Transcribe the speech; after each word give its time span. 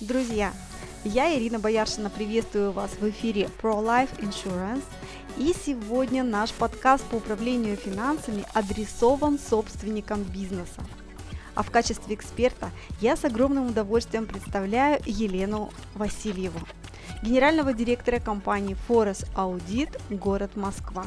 Друзья, 0.00 0.54
я 1.04 1.36
Ирина 1.36 1.58
Бояршина 1.58 2.08
приветствую 2.08 2.72
вас 2.72 2.92
в 2.92 3.06
эфире 3.10 3.50
Pro 3.60 3.84
Life 3.84 4.18
Insurance. 4.20 4.82
И 5.36 5.54
сегодня 5.54 6.24
наш 6.24 6.52
подкаст 6.52 7.04
по 7.04 7.16
управлению 7.16 7.76
финансами 7.76 8.46
адресован 8.54 9.38
собственникам 9.38 10.22
бизнеса. 10.22 10.80
А 11.54 11.62
в 11.62 11.70
качестве 11.70 12.14
эксперта 12.14 12.70
я 13.02 13.14
с 13.14 13.26
огромным 13.26 13.66
удовольствием 13.66 14.24
представляю 14.24 15.02
Елену 15.04 15.70
Васильеву, 15.94 16.60
генерального 17.22 17.74
директора 17.74 18.20
компании 18.20 18.78
Forest 18.88 19.26
Audit 19.34 20.00
город 20.08 20.56
Москва. 20.56 21.04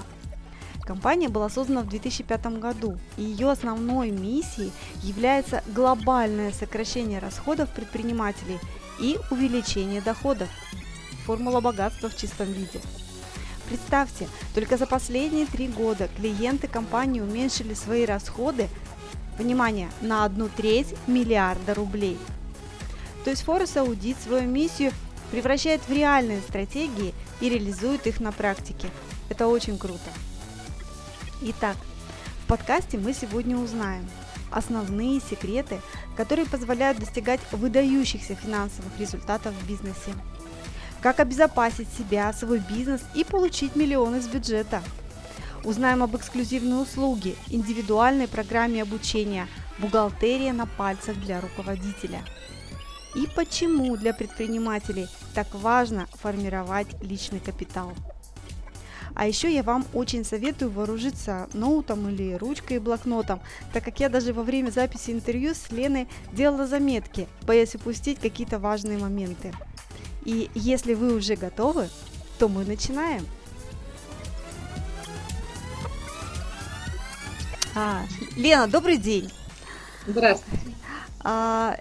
Компания 0.86 1.30
была 1.30 1.50
создана 1.50 1.82
в 1.82 1.88
2005 1.88 2.60
году, 2.60 3.00
и 3.18 3.24
ее 3.24 3.50
основной 3.50 4.12
миссией 4.12 4.72
является 5.02 5.64
глобальное 5.68 6.52
сокращение 6.52 7.20
расходов 7.20 7.70
предпринимателей 7.70 8.60
и 9.00 9.20
увеличение 9.30 10.02
доходов. 10.02 10.50
Формула 11.26 11.62
богатства 11.62 12.10
в 12.10 12.18
чистом 12.18 12.52
виде. 12.52 12.82
Представьте, 13.68 14.28
только 14.54 14.78
за 14.78 14.86
последние 14.86 15.46
три 15.46 15.68
года 15.68 16.10
клиенты 16.18 16.68
компании 16.68 17.22
уменьшили 17.22 17.74
свои 17.74 18.06
расходы, 18.06 18.68
внимание, 19.38 19.90
на 20.02 20.26
одну 20.26 20.50
треть 20.50 20.94
миллиарда 21.08 21.74
рублей. 21.74 22.18
То 23.24 23.30
есть 23.30 23.44
Форес 23.44 23.78
Аудит 23.78 24.18
свою 24.22 24.50
миссию 24.50 24.92
превращает 25.32 25.82
в 25.88 25.92
реальные 25.92 26.42
стратегии 26.42 27.14
и 27.40 27.50
реализует 27.50 28.06
их 28.06 28.20
на 28.20 28.32
практике. 28.32 28.90
Это 29.30 29.48
очень 29.48 29.78
круто. 29.78 30.12
Итак, 31.42 31.78
в 32.44 32.48
подкасте 32.48 32.98
мы 32.98 33.14
сегодня 33.14 33.58
узнаем 33.58 34.08
основные 34.52 35.20
секреты, 35.20 35.82
которые 36.16 36.48
позволяют 36.48 37.00
достигать 37.00 37.40
выдающихся 37.52 38.36
финансовых 38.36 38.98
результатов 39.00 39.54
в 39.54 39.68
бизнесе. 39.68 40.14
Как 41.02 41.20
обезопасить 41.20 41.88
себя, 41.98 42.32
свой 42.34 42.60
бизнес 42.60 43.02
и 43.14 43.24
получить 43.24 43.76
миллионы 43.76 44.18
из 44.18 44.28
бюджета. 44.28 44.82
Узнаем 45.64 46.04
об 46.04 46.16
эксклюзивной 46.16 46.82
услуге, 46.84 47.36
индивидуальной 47.48 48.28
программе 48.28 48.82
обучения 48.82 49.48
«Бухгалтерия 49.80 50.54
на 50.54 50.66
пальцах 50.66 51.16
для 51.18 51.42
руководителя». 51.42 52.24
И 53.16 53.28
почему 53.36 53.96
для 53.96 54.14
предпринимателей 54.14 55.08
так 55.34 55.48
важно 55.54 56.08
формировать 56.22 56.88
личный 57.02 57.40
капитал. 57.40 57.94
А 59.16 59.28
еще 59.28 59.54
я 59.54 59.64
вам 59.64 59.86
очень 59.94 60.26
советую 60.26 60.72
вооружиться 60.72 61.48
ноутом 61.54 62.10
или 62.10 62.34
ручкой 62.34 62.78
и 62.78 62.80
блокнотом, 62.80 63.42
так 63.72 63.84
как 63.84 64.00
я 64.00 64.10
даже 64.10 64.34
во 64.34 64.44
время 64.44 64.72
записи 64.72 65.12
интервью 65.12 65.54
с 65.54 65.72
Леной 65.72 66.08
делала 66.32 66.66
заметки, 66.66 67.28
боясь 67.44 67.76
упустить 67.76 68.20
какие-то 68.20 68.60
важные 68.60 68.98
моменты. 68.98 69.54
И 70.26 70.50
если 70.56 70.94
вы 70.94 71.16
уже 71.16 71.36
готовы, 71.36 71.90
то 72.40 72.50
мы 72.50 72.66
начинаем. 72.66 73.26
А, 77.76 78.04
Лена, 78.36 78.68
добрый 78.68 78.98
день. 78.98 79.32
Здравствуйте. 80.06 80.76
А, 81.24 81.78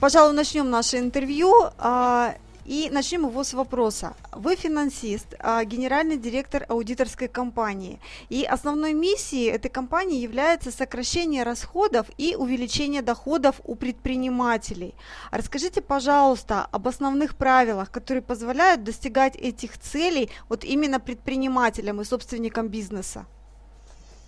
пожалуй, 0.00 0.34
начнем 0.34 0.68
наше 0.70 0.98
интервью. 0.98 1.52
А, 1.78 2.34
и 2.66 2.90
начнем 2.90 3.26
его 3.26 3.44
с 3.44 3.54
вопроса. 3.54 4.14
Вы 4.32 4.56
финансист, 4.56 5.34
а, 5.38 5.64
генеральный 5.64 6.16
директор 6.16 6.66
аудиторской 6.68 7.28
компании. 7.28 8.00
И 8.28 8.44
основной 8.44 8.92
миссией 8.92 9.50
этой 9.50 9.68
компании 9.68 10.20
является 10.20 10.70
сокращение 10.70 11.44
расходов 11.44 12.06
и 12.18 12.34
увеличение 12.36 13.02
доходов 13.02 13.60
у 13.64 13.76
предпринимателей. 13.76 14.94
Расскажите, 15.30 15.80
пожалуйста, 15.80 16.66
об 16.72 16.88
основных 16.88 17.36
правилах, 17.36 17.90
которые 17.90 18.22
позволяют 18.22 18.82
достигать 18.82 19.36
этих 19.36 19.78
целей 19.78 20.30
вот 20.48 20.64
именно 20.64 20.98
предпринимателям 20.98 22.00
и 22.00 22.04
собственникам 22.04 22.68
бизнеса. 22.68 23.26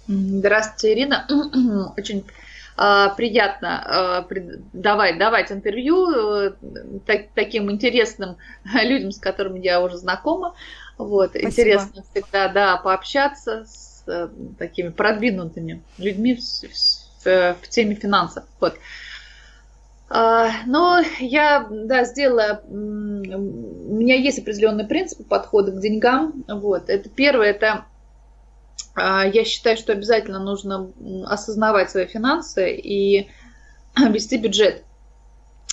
Здравствуйте, 0.06 0.94
Ирина. 0.94 1.26
Очень 1.98 2.24
приятно 3.16 3.82
а, 4.20 4.28
давать, 4.72 5.18
давать 5.18 5.50
интервью 5.50 6.10
э, 6.10 6.52
так, 7.06 7.26
таким 7.34 7.70
интересным 7.72 8.36
людям, 8.82 9.10
с 9.10 9.18
которыми 9.18 9.58
я 9.58 9.80
уже 9.82 9.96
знакома. 9.96 10.54
Вот, 10.96 11.34
интересно 11.36 12.04
всегда 12.10 12.48
да, 12.48 12.76
пообщаться 12.76 13.64
с 13.64 14.04
э, 14.06 14.28
такими 14.58 14.90
продвинутыми 14.90 15.82
людьми 15.98 16.36
в, 16.36 17.24
в, 17.24 17.56
в 17.60 17.68
теме 17.68 17.94
финансов. 17.94 18.44
Вот. 18.60 18.76
А, 20.10 20.50
но 20.66 21.02
я 21.18 21.66
да, 21.70 22.04
сделала, 22.04 22.62
у 22.68 22.74
меня 22.74 24.14
есть 24.14 24.38
определенные 24.38 24.86
принципы 24.86 25.24
подхода 25.24 25.72
к 25.72 25.80
деньгам. 25.80 26.44
Вот. 26.48 26.88
Это 26.88 27.08
первое, 27.08 27.50
это 27.50 27.68
а, 27.68 27.86
я 28.96 29.44
считаю, 29.44 29.76
что 29.76 29.92
обязательно 29.92 30.40
нужно 30.40 30.90
осознавать 31.26 31.90
свои 31.90 32.06
финансы 32.06 32.74
и 32.74 33.30
вести 33.96 34.38
бюджет. 34.38 34.84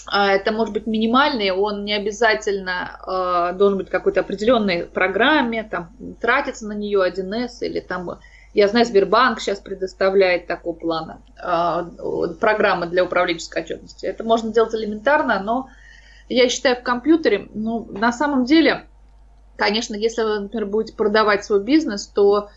А, 0.07 0.31
это 0.31 0.51
может 0.51 0.73
быть 0.73 0.85
минимальный, 0.85 1.49
он 1.51 1.83
не 1.83 1.93
обязательно 1.93 2.99
а, 3.01 3.53
должен 3.53 3.79
быть 3.79 3.89
какой-то 3.89 4.19
определенной 4.19 4.85
программе, 4.85 5.63
там, 5.63 5.95
тратиться 6.21 6.67
на 6.67 6.73
нее 6.73 6.99
1С 7.07 7.61
или 7.61 7.79
там, 7.79 8.19
я 8.53 8.67
знаю, 8.67 8.85
Сбербанк 8.85 9.41
сейчас 9.41 9.59
предоставляет 9.59 10.47
такого 10.47 10.75
плана 10.75 11.21
программы 12.39 12.85
для 12.87 13.03
управленческой 13.03 13.63
отчетности. 13.63 14.05
Это 14.05 14.23
можно 14.23 14.53
делать 14.53 14.75
элементарно, 14.75 15.39
но 15.39 15.69
я 16.29 16.49
считаю, 16.49 16.75
в 16.75 16.83
компьютере, 16.83 17.49
ну, 17.53 17.85
на 17.91 18.11
самом 18.11 18.45
деле, 18.45 18.85
конечно, 19.57 19.95
если 19.95 20.23
вы, 20.23 20.39
например, 20.41 20.67
будете 20.67 20.95
продавать 20.95 21.43
свой 21.43 21.63
бизнес, 21.63 22.07
то 22.07 22.35
а, 22.35 22.49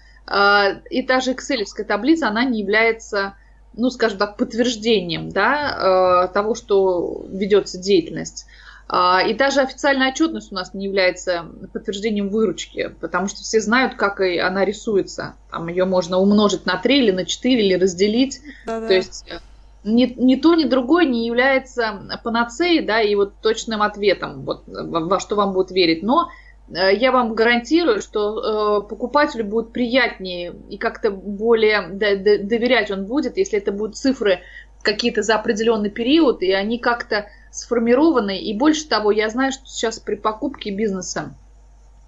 и 0.91 1.03
та 1.03 1.21
же 1.21 1.33
Excel 1.33 1.65
таблица, 1.87 2.28
она 2.28 2.44
не 2.44 2.61
является, 2.61 3.34
ну, 3.75 3.91
скажем 3.91 4.19
так, 4.19 4.37
подтверждением 4.37 5.31
да, 5.31 6.25
а, 6.25 6.28
того, 6.28 6.55
что 6.55 7.25
ведется 7.28 7.78
деятельность. 7.78 8.47
А, 8.91 9.22
и 9.22 9.34
даже 9.34 9.61
официальная 9.61 10.11
отчетность 10.11 10.50
у 10.50 10.55
нас 10.55 10.72
не 10.72 10.87
является 10.87 11.47
подтверждением 11.72 12.31
выручки, 12.31 12.94
потому 13.00 13.28
что 13.28 13.43
все 13.43 13.61
знают, 13.61 13.94
как 13.94 14.21
и 14.21 14.39
она 14.39 14.65
рисуется. 14.65 15.34
Там 15.50 15.69
ее 15.69 15.84
можно 15.84 16.19
умножить 16.19 16.65
на 16.65 16.78
3 16.78 16.99
или 16.99 17.10
на 17.10 17.27
4 17.27 17.66
или 17.66 17.75
разделить. 17.75 18.41
Да-да. 18.66 18.89
То 18.89 18.95
есть 18.95 19.27
э, 19.28 19.41
ни, 19.84 20.06
ни 20.16 20.37
то, 20.37 20.55
ни 20.55 20.65
другое 20.65 21.05
не 21.05 21.27
является 21.27 22.19
панацеей, 22.25 22.84
да, 22.84 23.03
и 23.03 23.15
вот 23.15 23.34
точным 23.43 23.83
ответом, 23.83 24.43
вот, 24.45 24.62
во 24.66 25.21
что 25.21 25.37
вам 25.37 25.53
будут 25.53 25.71
верить. 25.71 26.03
Но 26.03 26.31
я 26.71 27.12
вам 27.12 27.34
гарантирую, 27.34 28.01
что 28.01 28.83
э, 28.83 28.89
покупателю 28.89 29.45
будет 29.45 29.73
приятнее 29.73 30.55
и 30.69 30.77
как-то 30.77 31.11
более 31.11 31.89
доверять 31.89 32.91
он 32.91 33.06
будет, 33.06 33.37
если 33.37 33.59
это 33.59 33.73
будут 33.73 33.97
цифры 33.97 34.41
какие-то 34.83 35.23
за 35.23 35.37
определенный 35.37 35.91
период, 35.91 36.43
и 36.43 36.53
они 36.53 36.78
как-то 36.78 37.28
сформированы. 37.51 38.39
И 38.39 38.57
больше 38.57 38.89
того, 38.89 39.11
я 39.11 39.28
знаю, 39.28 39.53
что 39.53 39.67
сейчас 39.67 39.99
при 39.99 40.15
покупке 40.15 40.71
бизнеса 40.71 41.34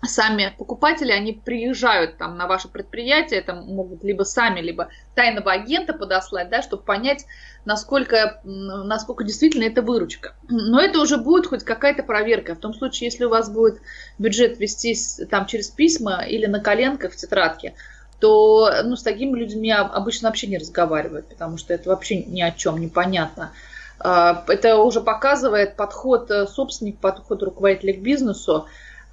сами 0.02 0.54
покупатели, 0.56 1.12
они 1.12 1.32
приезжают 1.32 2.16
там 2.16 2.36
на 2.36 2.46
ваше 2.46 2.68
предприятие, 2.68 3.40
это 3.40 3.54
могут 3.54 4.02
либо 4.02 4.22
сами, 4.22 4.60
либо 4.60 4.88
тайного 5.14 5.52
агента 5.52 5.92
подослать, 5.92 6.48
да, 6.48 6.62
чтобы 6.62 6.82
понять, 6.82 7.26
насколько, 7.64 8.40
насколько 8.44 9.24
действительно 9.24 9.64
это 9.64 9.82
выручка. 9.82 10.34
Но 10.48 10.80
это 10.80 11.00
уже 11.00 11.18
будет 11.18 11.46
хоть 11.46 11.64
какая-то 11.64 12.02
проверка. 12.02 12.54
В 12.54 12.60
том 12.60 12.72
случае, 12.72 13.08
если 13.08 13.24
у 13.24 13.30
вас 13.30 13.50
будет 13.50 13.80
бюджет 14.18 14.58
вестись 14.58 15.20
там 15.30 15.46
через 15.46 15.68
письма 15.68 16.24
или 16.26 16.46
на 16.46 16.60
коленках 16.60 17.12
в 17.12 17.16
тетрадке, 17.16 17.74
то 18.20 18.70
ну, 18.84 18.96
с 18.96 19.02
такими 19.02 19.38
людьми 19.38 19.72
обычно 19.72 20.28
вообще 20.28 20.46
не 20.46 20.58
разговаривают, 20.58 21.28
потому 21.28 21.56
что 21.56 21.72
это 21.72 21.88
вообще 21.88 22.22
ни 22.22 22.42
о 22.42 22.52
чем 22.52 22.78
непонятно. 22.78 23.52
А, 23.98 24.44
это 24.48 24.76
уже 24.78 25.00
показывает 25.00 25.76
подход 25.76 26.30
э, 26.30 26.46
собственника, 26.46 26.98
подход 27.00 27.42
руководителя 27.42 27.94
к 27.94 28.02
бизнесу, 28.02 28.66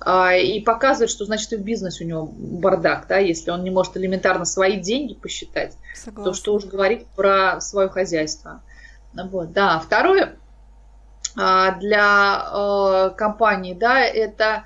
и 0.05 0.61
показывает, 0.61 1.09
что 1.09 1.25
значит 1.25 1.53
и 1.53 1.57
в 1.57 1.63
бизнесе 1.63 2.03
у 2.03 2.07
него 2.07 2.25
бардак, 2.25 3.07
да, 3.07 3.17
если 3.17 3.49
он 3.49 3.63
не 3.63 3.71
может 3.71 3.97
элементарно 3.97 4.45
свои 4.45 4.77
деньги 4.79 5.15
посчитать, 5.15 5.75
Согласна. 5.95 6.31
то 6.31 6.37
что 6.37 6.53
уж 6.53 6.65
говорить 6.65 7.07
про 7.15 7.59
свое 7.61 7.89
хозяйство. 7.89 8.61
Вот, 9.13 9.51
да. 9.53 9.79
Второе 9.79 10.37
а, 11.35 11.71
для 11.79 12.47
э, 12.51 13.15
компании, 13.15 13.73
да, 13.73 13.99
это 13.99 14.63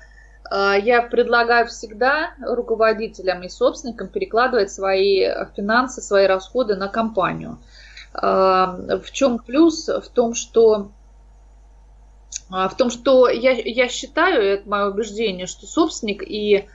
э, 0.50 0.74
я 0.82 1.02
предлагаю 1.02 1.66
всегда 1.66 2.30
руководителям 2.40 3.42
и 3.42 3.48
собственникам 3.48 4.08
перекладывать 4.08 4.72
свои 4.72 5.28
финансы, 5.54 6.00
свои 6.00 6.26
расходы 6.26 6.76
на 6.76 6.88
компанию. 6.88 7.58
Э, 8.14 8.98
в 9.02 9.10
чем 9.12 9.38
плюс? 9.38 9.88
В 9.88 10.08
том, 10.08 10.34
что 10.34 10.76
а, 10.76 11.01
в 12.68 12.76
том, 12.76 12.90
что 12.90 13.28
я, 13.28 13.52
я 13.52 13.88
считаю, 13.88 14.42
это 14.42 14.68
мое 14.68 14.90
убеждение, 14.90 15.46
что 15.46 15.66
собственник 15.66 16.22
и 16.22 16.68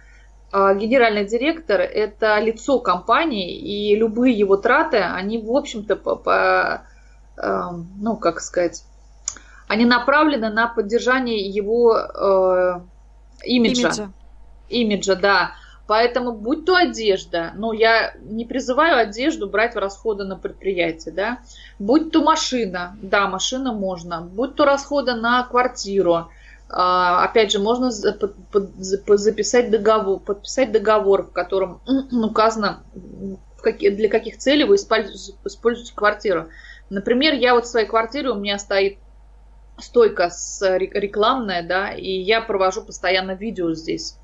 а, 0.52 0.74
генеральный 0.74 1.26
директор– 1.26 1.80
это 1.82 2.40
лицо 2.40 2.80
компании, 2.80 3.56
и 3.56 3.96
любые 3.96 4.38
его 4.38 4.58
траты, 4.58 4.98
они, 4.98 5.38
в 5.38 5.52
общем-то, 5.52 5.96
по, 5.96 6.16
по, 6.16 6.84
ну, 7.38 8.18
как 8.18 8.40
сказать, 8.40 8.84
они 9.68 9.86
направлены 9.86 10.50
на 10.50 10.68
поддержание 10.68 11.48
его 11.48 11.98
э, 11.98 12.80
имиджа. 13.44 13.88
имиджа. 13.90 14.12
Имиджа, 14.70 15.16
да. 15.16 15.52
Поэтому 15.88 16.34
будь 16.34 16.66
то 16.66 16.76
одежда, 16.76 17.54
ну 17.56 17.72
я 17.72 18.14
не 18.22 18.46
призываю 18.46 18.98
одежду 18.98 19.48
брать 19.48 19.74
в 19.74 19.78
расходы 19.78 20.26
на 20.26 20.36
предприятие, 20.36 21.14
да, 21.14 21.40
будь 21.80 22.12
то 22.12 22.22
машина, 22.22 22.98
да, 23.02 23.30
машина 23.30 23.72
можно, 23.72 24.22
будь 24.22 24.56
то 24.56 24.66
расходы 24.66 25.14
на 25.14 25.44
квартиру, 25.44 26.30
а, 26.70 27.24
опять 27.24 27.54
же, 27.54 27.60
можно 27.60 27.90
записать 27.90 29.72
договор, 29.72 30.20
подписать 30.20 30.74
договор, 30.74 31.24
в 31.24 31.32
котором 31.32 31.80
указано, 32.12 32.84
для 33.64 34.10
каких 34.10 34.38
целей 34.38 34.66
вы 34.66 34.76
используете 34.76 35.96
квартиру. 35.96 36.50
Например, 36.90 37.34
я 37.34 37.54
вот 37.54 37.66
в 37.66 37.70
своей 37.70 37.88
квартире, 37.88 38.32
у 38.32 38.36
меня 38.36 38.60
стоит 38.60 38.98
стойка 39.80 40.30
с 40.30 40.62
рекламная, 40.78 41.66
да, 41.66 41.92
и 41.94 42.12
я 42.12 42.42
провожу 42.42 42.82
постоянно 42.82 43.32
видео 43.32 43.74
здесь 43.74 44.18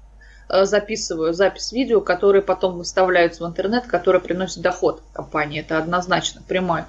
записываю 0.62 1.34
запись 1.34 1.72
видео, 1.72 2.02
которые 2.02 2.42
потом 2.42 2.78
выставляются 2.78 3.44
в 3.44 3.48
интернет, 3.48 3.86
которые 3.88 4.22
приносят 4.22 4.62
доход 4.62 5.02
компании. 5.14 5.62
Это 5.62 5.78
однозначно 5.78 6.42
прямой, 6.48 6.84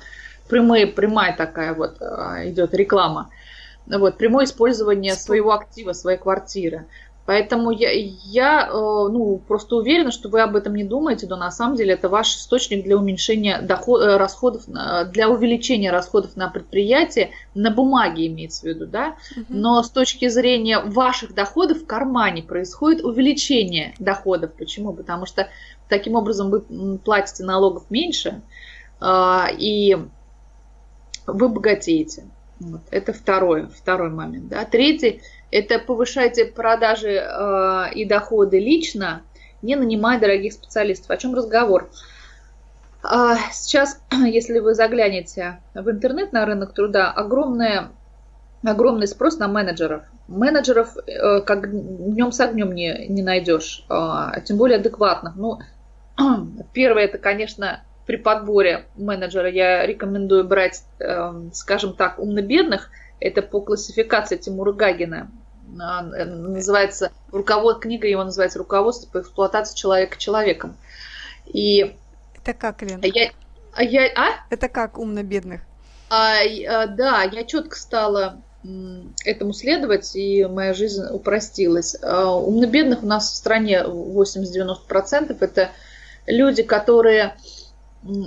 прямые, 0.48 0.86
прямая 0.86 1.36
такая 1.36 1.74
вот 1.74 1.96
э, 2.00 2.50
идет 2.50 2.74
реклама. 2.74 3.30
Вот, 3.86 4.16
прямое 4.16 4.44
использование 4.44 5.14
своего 5.14 5.52
актива, 5.52 5.92
своей 5.92 6.18
квартиры. 6.18 6.86
Поэтому 7.26 7.70
я, 7.70 7.90
я 7.90 8.68
э, 8.68 8.72
ну, 8.72 9.40
просто 9.48 9.76
уверена, 9.76 10.10
что 10.10 10.28
вы 10.28 10.42
об 10.42 10.56
этом 10.56 10.74
не 10.74 10.84
думаете, 10.84 11.26
но 11.26 11.36
на 11.36 11.50
самом 11.50 11.76
деле 11.76 11.94
это 11.94 12.10
ваш 12.10 12.36
источник 12.36 12.84
для 12.84 12.98
уменьшения 12.98 13.62
доход, 13.62 14.02
э, 14.02 14.16
расходов, 14.18 14.64
для 14.66 15.30
увеличения 15.30 15.90
расходов 15.90 16.36
на 16.36 16.48
предприятие, 16.48 17.30
на 17.54 17.70
бумаге 17.70 18.26
имеется 18.26 18.62
в 18.62 18.64
виду, 18.64 18.86
да? 18.86 19.16
Но 19.48 19.82
с 19.82 19.90
точки 19.90 20.28
зрения 20.28 20.80
ваших 20.80 21.34
доходов 21.34 21.82
в 21.82 21.86
кармане 21.86 22.42
происходит 22.42 23.02
увеличение 23.02 23.94
доходов. 23.98 24.52
Почему? 24.58 24.92
Потому 24.92 25.24
что 25.24 25.48
таким 25.88 26.16
образом 26.16 26.50
вы 26.50 26.98
платите 26.98 27.44
налогов 27.44 27.84
меньше, 27.90 28.42
а, 29.00 29.48
и 29.56 29.96
вы 31.26 31.48
богатеете. 31.48 32.24
Вот. 32.64 32.80
Это 32.90 33.12
второй, 33.12 33.68
второй 33.68 34.10
момент. 34.10 34.48
Да. 34.48 34.64
Третий– 34.64 35.22
это 35.50 35.78
повышайте 35.78 36.46
продажи 36.46 37.12
э, 37.12 37.92
и 37.94 38.04
доходы 38.06 38.58
лично, 38.58 39.22
не 39.62 39.76
нанимая 39.76 40.18
дорогих 40.18 40.54
специалистов. 40.54 41.10
О 41.10 41.16
чем 41.16 41.34
разговор? 41.34 41.90
А, 43.02 43.36
сейчас, 43.52 44.00
если 44.10 44.58
вы 44.60 44.74
заглянете 44.74 45.60
в 45.74 45.90
интернет 45.90 46.32
на 46.32 46.46
рынок 46.46 46.72
труда, 46.72 47.10
огромная, 47.10 47.90
огромный 48.64 49.06
спрос 49.06 49.38
на 49.38 49.46
менеджеров. 49.46 50.04
Менеджеров 50.26 50.96
э, 50.96 51.40
как 51.42 51.70
днем 51.70 52.32
с 52.32 52.40
огнем 52.40 52.72
не, 52.72 53.06
не 53.08 53.22
найдешь, 53.22 53.84
э, 53.90 54.40
тем 54.46 54.56
более 54.56 54.78
адекватных. 54.78 55.36
Ну, 55.36 55.58
первое, 56.72 57.04
это, 57.04 57.18
конечно, 57.18 57.82
при 58.06 58.16
подборе 58.16 58.86
менеджера 58.96 59.50
я 59.50 59.86
рекомендую 59.86 60.44
брать, 60.44 60.82
эм, 60.98 61.52
скажем 61.52 61.94
так, 61.94 62.18
умно-бедных. 62.18 62.90
Это 63.20 63.42
по 63.42 63.60
классификации 63.60 64.36
Тимура 64.36 64.72
Гагина. 64.72 65.30
Э, 65.74 66.24
называется 66.24 67.12
руковод, 67.32 67.80
книга 67.80 68.06
его 68.06 68.22
называется 68.24 68.58
«Руководство 68.58 69.10
по 69.10 69.22
эксплуатации 69.22 69.76
человека 69.76 70.18
человеком». 70.18 70.76
И 71.46 71.96
это 72.44 72.52
как, 72.52 72.82
Лен? 72.82 73.00
Я, 73.02 73.30
а 73.72 73.82
я, 73.82 74.06
а? 74.14 74.44
Это 74.50 74.68
как 74.68 74.98
умно-бедных? 74.98 75.62
А, 76.10 76.42
а, 76.42 76.86
да, 76.86 77.22
я 77.22 77.44
четко 77.44 77.76
стала 77.76 78.42
этому 79.24 79.52
следовать, 79.52 80.14
и 80.16 80.44
моя 80.46 80.72
жизнь 80.74 81.02
упростилась. 81.10 81.96
А, 82.02 82.34
умно-бедных 82.36 83.02
у 83.02 83.06
нас 83.06 83.30
в 83.32 83.36
стране 83.36 83.82
80-90% 83.82 85.36
это 85.40 85.70
люди, 86.26 86.62
которые 86.62 87.34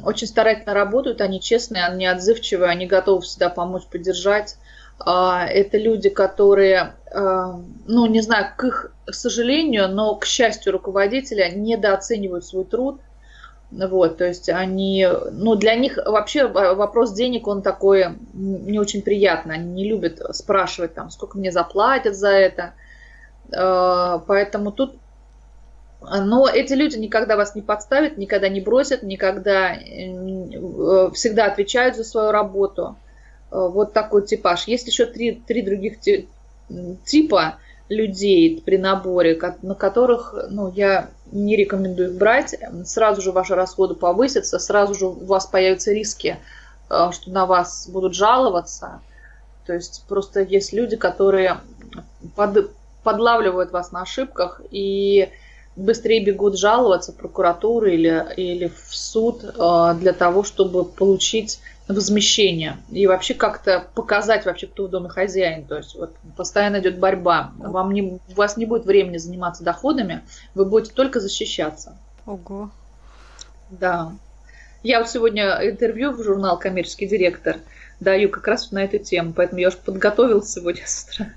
очень 0.04 0.28
старательно 0.28 0.74
работают, 0.74 1.22
они 1.22 1.40
честные, 1.40 1.86
они 1.86 2.06
отзывчивые, 2.06 2.70
они 2.70 2.88
готовы 2.88 3.22
всегда 3.22 3.50
помочь, 3.50 3.86
поддержать. 3.86 4.58
А, 5.00 5.46
это 5.46 5.78
люди, 5.78 6.10
которые, 6.10 6.96
а, 7.14 7.60
ну, 7.86 8.06
не 8.08 8.22
знаю, 8.22 8.48
к 8.58 8.64
их 8.64 8.92
сожалению, 9.12 9.90
но 9.90 10.16
к 10.16 10.26
счастью 10.26 10.74
руководителя 10.74 11.50
недооценивают 11.50 12.46
свой 12.46 12.66
труд. 12.66 13.00
Вот, 13.70 14.18
то 14.18 14.26
есть 14.26 14.48
они, 14.48 15.06
ну, 15.32 15.56
для 15.56 15.76
них 15.76 15.98
вообще 15.98 16.48
вопрос 16.48 17.12
денег, 17.12 17.48
он 17.48 17.62
такой 17.62 18.06
не 18.34 18.80
очень 18.80 19.02
приятный. 19.02 19.56
Они 19.56 19.70
не 19.74 19.90
любят 19.90 20.22
спрашивать, 20.34 20.94
там, 20.94 21.12
сколько 21.12 21.38
мне 21.38 21.52
заплатят 21.52 22.16
за 22.16 22.30
это. 22.30 22.74
А, 23.54 24.20
поэтому 24.20 24.72
тут 24.72 24.96
но 26.02 26.48
эти 26.48 26.74
люди 26.74 26.98
никогда 26.98 27.36
вас 27.36 27.56
не 27.56 27.62
подставят, 27.62 28.18
никогда 28.18 28.50
не 28.50 28.62
бросят, 28.62 29.04
никогда 29.04 29.74
э, 29.74 31.10
всегда 31.14 31.46
отвечают 31.46 31.96
за 31.96 32.04
свою 32.04 32.32
работу. 32.32 32.96
Э, 33.52 33.68
вот 33.68 33.94
такой 33.94 34.26
типаж. 34.26 34.68
Есть 34.68 34.88
еще 34.88 35.06
три, 35.06 35.42
три 35.48 35.62
других 35.62 35.98
типа 37.06 37.56
людей 37.90 38.62
при 38.66 38.78
наборе, 38.78 39.40
на 39.62 39.74
которых 39.74 40.36
ну, 40.50 40.72
я 40.72 41.10
не 41.32 41.56
рекомендую 41.56 42.12
их 42.12 42.18
брать. 42.18 42.56
Сразу 42.86 43.22
же 43.22 43.32
ваши 43.32 43.56
расходы 43.56 43.96
повысятся, 43.96 44.60
сразу 44.60 44.94
же 44.94 45.06
у 45.08 45.26
вас 45.26 45.46
появятся 45.48 45.94
риски, 45.94 46.38
э, 46.90 47.10
что 47.12 47.32
на 47.32 47.46
вас 47.46 47.90
будут 47.90 48.14
жаловаться. 48.14 49.02
То 49.66 49.74
есть 49.74 50.06
просто 50.08 50.42
есть 50.42 50.74
люди, 50.74 50.96
которые 50.96 51.58
под, 52.36 52.72
подлавливают 53.04 53.72
вас 53.72 53.92
на 53.92 54.04
ошибках 54.04 54.62
и 54.72 55.30
быстрее 55.78 56.26
бегут 56.26 56.58
жаловаться 56.58 57.14
в 57.14 57.16
прокуратуру 57.16 57.88
или, 57.88 58.26
или 58.36 58.68
в 58.68 58.96
суд 58.96 59.44
э, 59.44 59.96
для 60.00 60.12
того, 60.12 60.44
чтобы 60.44 60.84
получить 60.84 61.60
возмещение 61.88 62.78
и 62.92 63.08
вообще 63.08 63.34
как-то 63.34 63.88
показать 63.96 64.46
вообще, 64.46 64.68
кто 64.68 64.88
в 64.88 64.90
доме 64.90 65.08
хозяин. 65.08 65.66
То 65.66 65.78
есть 65.78 65.96
вот 65.96 66.14
постоянно 66.36 66.80
идет 66.80 67.00
борьба. 67.00 67.52
Вам 67.58 67.94
не, 67.94 68.02
у 68.02 68.20
вас 68.36 68.58
не 68.58 68.66
будет 68.66 68.86
времени 68.86 69.18
заниматься 69.18 69.64
доходами, 69.64 70.22
вы 70.54 70.66
будете 70.66 70.94
только 70.94 71.20
защищаться. 71.20 71.96
Ого. 72.26 72.72
Да. 73.70 74.12
Я 74.84 75.00
вот 75.00 75.10
сегодня 75.10 75.60
интервью 75.70 76.12
в 76.12 76.24
журнал 76.24 76.60
«Коммерческий 76.60 77.08
директор» 77.08 77.58
даю 78.00 78.30
как 78.30 78.48
раз 78.48 78.72
на 78.72 78.84
эту 78.84 79.00
тему, 79.00 79.34
поэтому 79.34 79.60
я 79.60 79.70
уже 79.70 79.78
подготовила 79.78 80.44
сегодня 80.44 80.84
с 80.86 81.08
утра. 81.10 81.28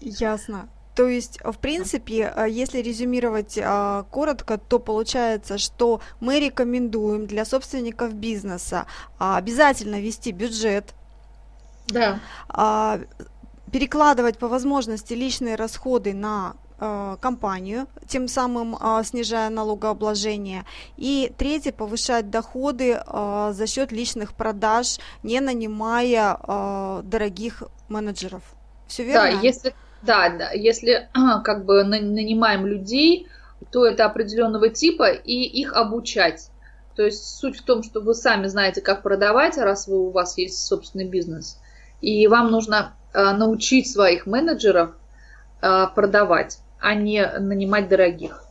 Ясно. 0.00 0.68
То 0.94 1.08
есть, 1.08 1.40
в 1.42 1.58
принципе, 1.58 2.32
э, 2.34 2.46
если 2.48 2.78
резюмировать 2.78 3.58
а, 3.60 4.04
коротко, 4.10 4.58
то 4.58 4.78
получается, 4.78 5.58
что 5.58 6.00
мы 6.20 6.38
рекомендуем 6.38 7.26
для 7.26 7.44
собственников 7.44 8.14
бизнеса 8.14 8.86
а, 9.18 9.36
обязательно 9.36 10.00
вести 10.00 10.30
бюджет. 10.30 10.94
Да. 11.88 12.20
А, 12.48 13.00
перекладывать 13.72 14.38
по 14.38 14.46
возможности 14.46 15.14
личные 15.14 15.56
расходы 15.56 16.14
на 16.14 16.54
компанию, 17.20 17.86
тем 18.08 18.26
самым 18.26 18.76
снижая 19.04 19.48
налогообложение. 19.48 20.66
И 20.96 21.32
третье, 21.38 21.72
повышать 21.72 22.30
доходы 22.30 23.00
за 23.06 23.66
счет 23.68 23.92
личных 23.92 24.34
продаж, 24.34 24.98
не 25.22 25.40
нанимая 25.40 26.36
дорогих 27.04 27.62
менеджеров. 27.88 28.42
Все 28.88 29.04
верно? 29.04 29.30
Да, 29.32 29.40
если 29.40 29.72
да, 30.04 30.28
да, 30.30 30.50
если 30.50 31.08
как 31.44 31.64
бы 31.64 31.84
нанимаем 31.84 32.66
людей, 32.66 33.28
то 33.70 33.86
это 33.86 34.04
определенного 34.04 34.68
типа 34.68 35.10
и 35.10 35.42
их 35.42 35.74
обучать. 35.74 36.50
То 36.96 37.02
есть 37.02 37.38
суть 37.38 37.58
в 37.58 37.64
том, 37.64 37.82
что 37.82 38.00
вы 38.00 38.14
сами 38.14 38.46
знаете, 38.46 38.80
как 38.80 39.02
продавать, 39.02 39.58
раз 39.58 39.88
вы, 39.88 39.98
у 39.98 40.10
вас 40.10 40.38
есть 40.38 40.64
собственный 40.64 41.08
бизнес. 41.08 41.58
И 42.00 42.26
вам 42.28 42.50
нужно 42.50 42.94
э, 43.12 43.32
научить 43.32 43.90
своих 43.90 44.26
менеджеров 44.26 44.90
э, 45.60 45.86
продавать, 45.94 46.58
а 46.80 46.94
не 46.94 47.26
нанимать 47.38 47.88
дорогих. 47.88 48.44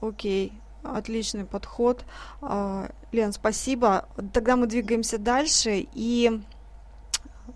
Окей, 0.00 0.52
отличный 0.82 1.44
подход. 1.44 2.04
А, 2.42 2.90
Лен, 3.12 3.32
спасибо. 3.32 4.06
Тогда 4.32 4.56
мы 4.56 4.66
двигаемся 4.66 5.18
дальше 5.18 5.86
и 5.94 6.40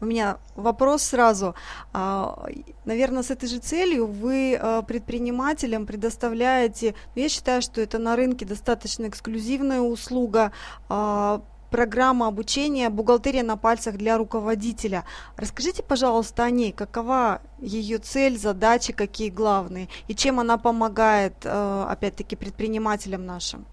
у 0.01 0.05
меня 0.05 0.39
вопрос 0.57 1.03
сразу. 1.03 1.55
А, 1.93 2.47
Наверное, 2.85 3.23
с 3.23 3.31
этой 3.31 3.49
же 3.49 3.59
целью 3.59 4.07
вы 4.07 4.59
а, 4.61 4.83
предпринимателям 4.83 5.87
предоставляете, 5.87 6.95
ну, 7.15 7.23
я 7.23 7.29
считаю, 7.29 7.63
что 7.63 7.81
это 7.81 7.99
на 7.99 8.17
рынке 8.17 8.45
достаточно 8.45 9.09
эксклюзивная 9.09 9.81
услуга, 9.81 10.53
а, 10.89 11.43
программа 11.71 12.29
обучения 12.29 12.89
«Бухгалтерия 12.89 13.43
на 13.43 13.57
пальцах 13.57 13.97
для 13.97 14.17
руководителя». 14.17 15.05
Расскажите, 15.37 15.83
пожалуйста, 15.83 16.45
о 16.45 16.51
ней. 16.51 16.73
Какова 16.73 17.41
ее 17.59 17.99
цель, 17.99 18.39
задачи, 18.39 18.93
какие 18.93 19.29
главные? 19.29 19.89
И 20.07 20.15
чем 20.15 20.39
она 20.39 20.57
помогает, 20.57 21.35
опять-таки, 21.45 22.37
предпринимателям 22.37 23.27
нашим? 23.27 23.67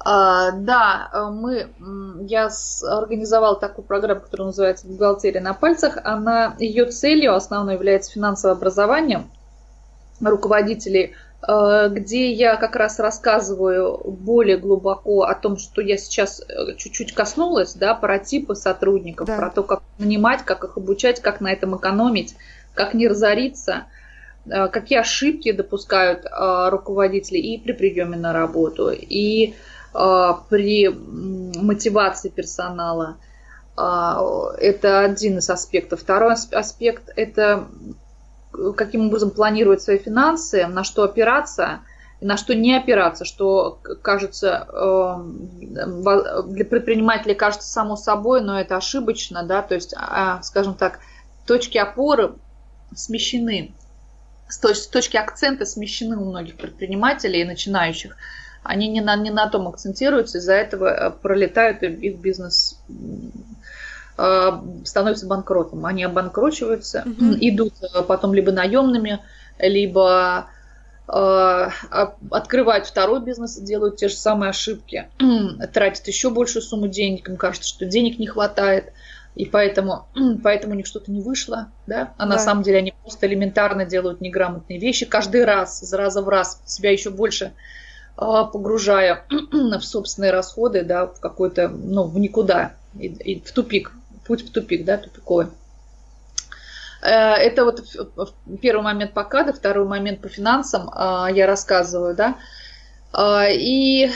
А, 0.00 0.52
да, 0.52 1.10
э, 1.12 1.30
мы, 1.30 1.68
я 2.26 2.50
организовала 2.82 3.56
такую 3.56 3.84
программу, 3.84 4.20
которая 4.20 4.46
называется 4.46 4.86
«Бухгалтерия 4.86 5.40
на 5.40 5.54
пальцах». 5.54 5.98
Она, 6.04 6.54
ее 6.58 6.86
целью 6.86 7.34
основной 7.34 7.74
является 7.74 8.12
финансовое 8.12 8.54
образование 8.54 9.24
руководителей, 10.20 11.14
э, 11.46 11.88
где 11.90 12.32
я 12.32 12.56
как 12.56 12.76
раз 12.76 13.00
рассказываю 13.00 13.98
более 14.04 14.56
глубоко 14.56 15.22
о 15.22 15.34
том, 15.34 15.56
что 15.56 15.80
я 15.80 15.96
сейчас 15.98 16.42
э, 16.42 16.76
чуть-чуть 16.76 17.12
коснулась, 17.12 17.74
да, 17.74 17.94
про 17.94 18.20
типы 18.20 18.54
сотрудников, 18.54 19.26
да. 19.26 19.36
про 19.36 19.50
то, 19.50 19.64
как 19.64 19.82
нанимать, 19.98 20.44
как 20.44 20.62
их 20.62 20.76
обучать, 20.76 21.20
как 21.20 21.40
на 21.40 21.52
этом 21.52 21.76
экономить, 21.76 22.36
как 22.74 22.94
не 22.94 23.08
разориться– 23.08 23.84
какие 24.72 25.00
ошибки 25.00 25.52
допускают 25.52 26.24
руководители 26.70 27.36
и 27.36 27.58
при 27.58 27.72
приеме 27.72 28.16
на 28.16 28.32
работу, 28.32 28.88
и 28.90 29.54
при 30.48 30.88
мотивации 30.88 32.28
персонала. 32.28 33.16
А, 33.76 34.20
это 34.58 35.00
один 35.00 35.38
из 35.38 35.50
аспектов. 35.50 36.00
Второй 36.00 36.34
аспект– 36.34 37.10
это 37.16 37.66
каким 38.76 39.06
образом 39.06 39.30
планировать 39.30 39.82
свои 39.82 39.98
финансы, 39.98 40.66
на 40.66 40.82
что 40.82 41.04
опираться, 41.04 41.80
на 42.20 42.36
что 42.36 42.54
не 42.54 42.76
опираться, 42.76 43.24
что 43.24 43.78
кажется 44.02 44.66
э, 44.72 46.44
для 46.48 46.64
предпринимателей 46.64 47.34
кажется 47.34 47.68
само 47.68 47.94
собой, 47.96 48.40
но 48.40 48.58
это 48.58 48.76
ошибочно, 48.76 49.44
да, 49.44 49.62
то 49.62 49.74
есть, 49.74 49.94
а, 49.96 50.42
скажем 50.42 50.74
так, 50.74 50.98
точки 51.46 51.78
опоры 51.78 52.32
смещены, 52.96 53.72
точки 54.90 55.16
акцента 55.16 55.64
смещены 55.64 56.16
у 56.16 56.24
многих 56.24 56.56
предпринимателей 56.56 57.42
и 57.42 57.44
начинающих 57.44 58.16
они 58.68 58.88
не 58.88 59.00
на, 59.00 59.16
не 59.16 59.30
на 59.30 59.48
том 59.48 59.66
акцентируются, 59.66 60.38
из-за 60.38 60.52
этого 60.52 60.86
э, 60.88 61.10
пролетают 61.10 61.82
их 61.82 62.18
бизнес 62.18 62.78
э, 64.18 64.50
становится 64.84 65.26
банкротом. 65.26 65.86
Они 65.86 66.04
обанкрочиваются, 66.04 67.04
угу. 67.06 67.34
идут 67.40 67.72
э, 67.82 68.02
потом 68.02 68.34
либо 68.34 68.52
наемными, 68.52 69.20
либо 69.58 70.46
открывают 71.10 72.86
второй 72.86 73.22
бизнес, 73.22 73.56
делают 73.56 73.96
те 73.96 74.08
же 74.08 74.14
самые 74.14 74.50
ошибки, 74.50 75.08
тратят 75.72 76.06
еще 76.06 76.28
большую 76.28 76.60
сумму 76.60 76.86
денег, 76.86 77.30
им 77.30 77.38
кажется, 77.38 77.66
что 77.66 77.86
денег 77.86 78.18
не 78.18 78.26
хватает, 78.26 78.92
и 79.34 79.46
поэтому, 79.46 80.06
поэтому 80.42 80.74
у 80.74 80.76
них 80.76 80.84
что-то 80.84 81.10
не 81.10 81.22
вышло, 81.22 81.68
да, 81.86 82.12
а 82.18 82.26
да. 82.26 82.34
на 82.34 82.38
самом 82.38 82.62
деле 82.62 82.76
они 82.76 82.92
просто 83.02 83.26
элементарно 83.26 83.86
делают 83.86 84.20
неграмотные 84.20 84.78
вещи 84.78 85.06
каждый 85.06 85.46
раз, 85.46 85.82
из 85.82 85.94
раза 85.94 86.20
в 86.20 86.28
раз, 86.28 86.60
себя 86.66 86.90
еще 86.90 87.08
больше 87.08 87.46
а, 87.46 87.52
погружая 88.18 89.24
в 89.52 89.80
собственные 89.80 90.32
расходы, 90.32 90.82
да, 90.82 91.06
в 91.06 91.20
какой-то, 91.20 91.68
ну, 91.68 92.02
в 92.04 92.18
никуда, 92.18 92.72
и, 92.98 93.06
и 93.06 93.40
в 93.40 93.52
тупик, 93.52 93.92
путь 94.26 94.42
в 94.42 94.52
тупик, 94.52 94.84
да, 94.84 94.96
тупиковый. 94.98 95.46
Э, 97.02 97.34
это 97.34 97.64
вот 97.64 97.84
первый 98.60 98.82
момент 98.82 99.12
по 99.12 99.24
кадру, 99.24 99.52
второй 99.52 99.86
момент 99.86 100.20
по 100.20 100.28
финансам 100.28 100.90
а, 100.92 101.28
я 101.30 101.46
рассказываю, 101.46 102.14
да. 102.14 102.36
А, 103.12 103.46
и 103.48 104.10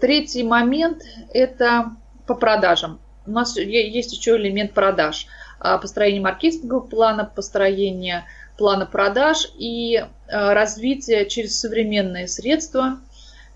третий 0.00 0.42
момент– 0.42 1.02
это 1.32 1.92
по 2.26 2.34
продажам. 2.34 3.00
У 3.26 3.30
нас 3.30 3.56
есть 3.56 4.12
еще 4.12 4.36
элемент 4.36 4.72
продаж. 4.72 5.26
Построение 5.58 6.20
маркетингового 6.20 6.86
плана, 6.86 7.24
построение 7.24 8.26
плана 8.58 8.84
продаж 8.84 9.48
и 9.56 10.04
развитие 10.28 11.26
через 11.26 11.58
современные 11.58 12.28
средства, 12.28 12.98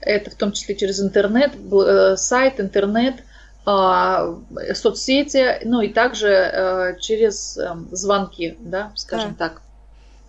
это 0.00 0.30
в 0.30 0.35
том 0.35 0.52
числе 0.52 0.75
через 0.76 1.00
интернет, 1.00 1.52
э, 1.54 2.16
сайт, 2.16 2.61
интернет, 2.61 3.23
а, 3.66 4.37
соцсети, 4.75 5.61
ну 5.64 5.83
и 5.83 5.88
также 5.88 6.28
э, 6.28 6.97
через 6.99 7.59
эм, 7.59 7.88
звонки, 7.92 8.57
да, 8.59 8.90
скажем 8.97 9.37
да. 9.38 9.49
так. 9.49 9.62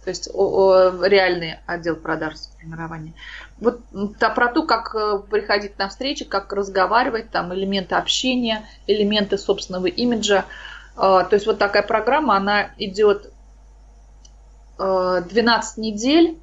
То 0.04 0.10
есть 0.10 0.28
реальный 0.28 1.60
отдел 1.66 1.96
продаж 1.96 2.34
формирования. 2.60 3.14
Вот 3.60 3.80
про 4.20 4.48
то, 4.50 4.64
как 4.64 4.94
э, 4.96 5.22
приходить 5.30 5.80
на 5.80 5.88
встречи, 5.88 6.26
как 6.26 6.52
разговаривать, 6.52 7.32
там 7.32 7.54
элементы 7.54 7.96
общения, 7.96 8.66
элементы 8.86 9.38
собственного 9.38 9.88
имиджа. 9.88 10.46
То 10.96 11.30
есть 11.32 11.48
вот 11.48 11.58
такая 11.58 11.84
программа, 11.84 12.36
она 12.36 12.72
идет 12.78 13.32
12 14.78 15.78
недель 15.78 16.38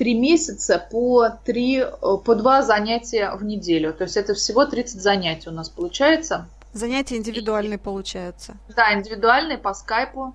три 0.00 0.14
месяца 0.14 0.82
по, 0.90 1.28
три, 1.28 1.84
по 2.00 2.34
два 2.34 2.62
занятия 2.62 3.32
в 3.34 3.44
неделю. 3.44 3.92
То 3.92 4.04
есть 4.04 4.16
это 4.16 4.32
всего 4.32 4.64
30 4.64 4.98
занятий 4.98 5.50
у 5.50 5.52
нас 5.52 5.68
получается. 5.68 6.48
Занятия 6.72 7.18
индивидуальные 7.18 7.76
и, 7.76 7.78
получаются. 7.78 8.56
Да, 8.74 8.94
индивидуальные 8.94 9.58
по 9.58 9.74
скайпу. 9.74 10.34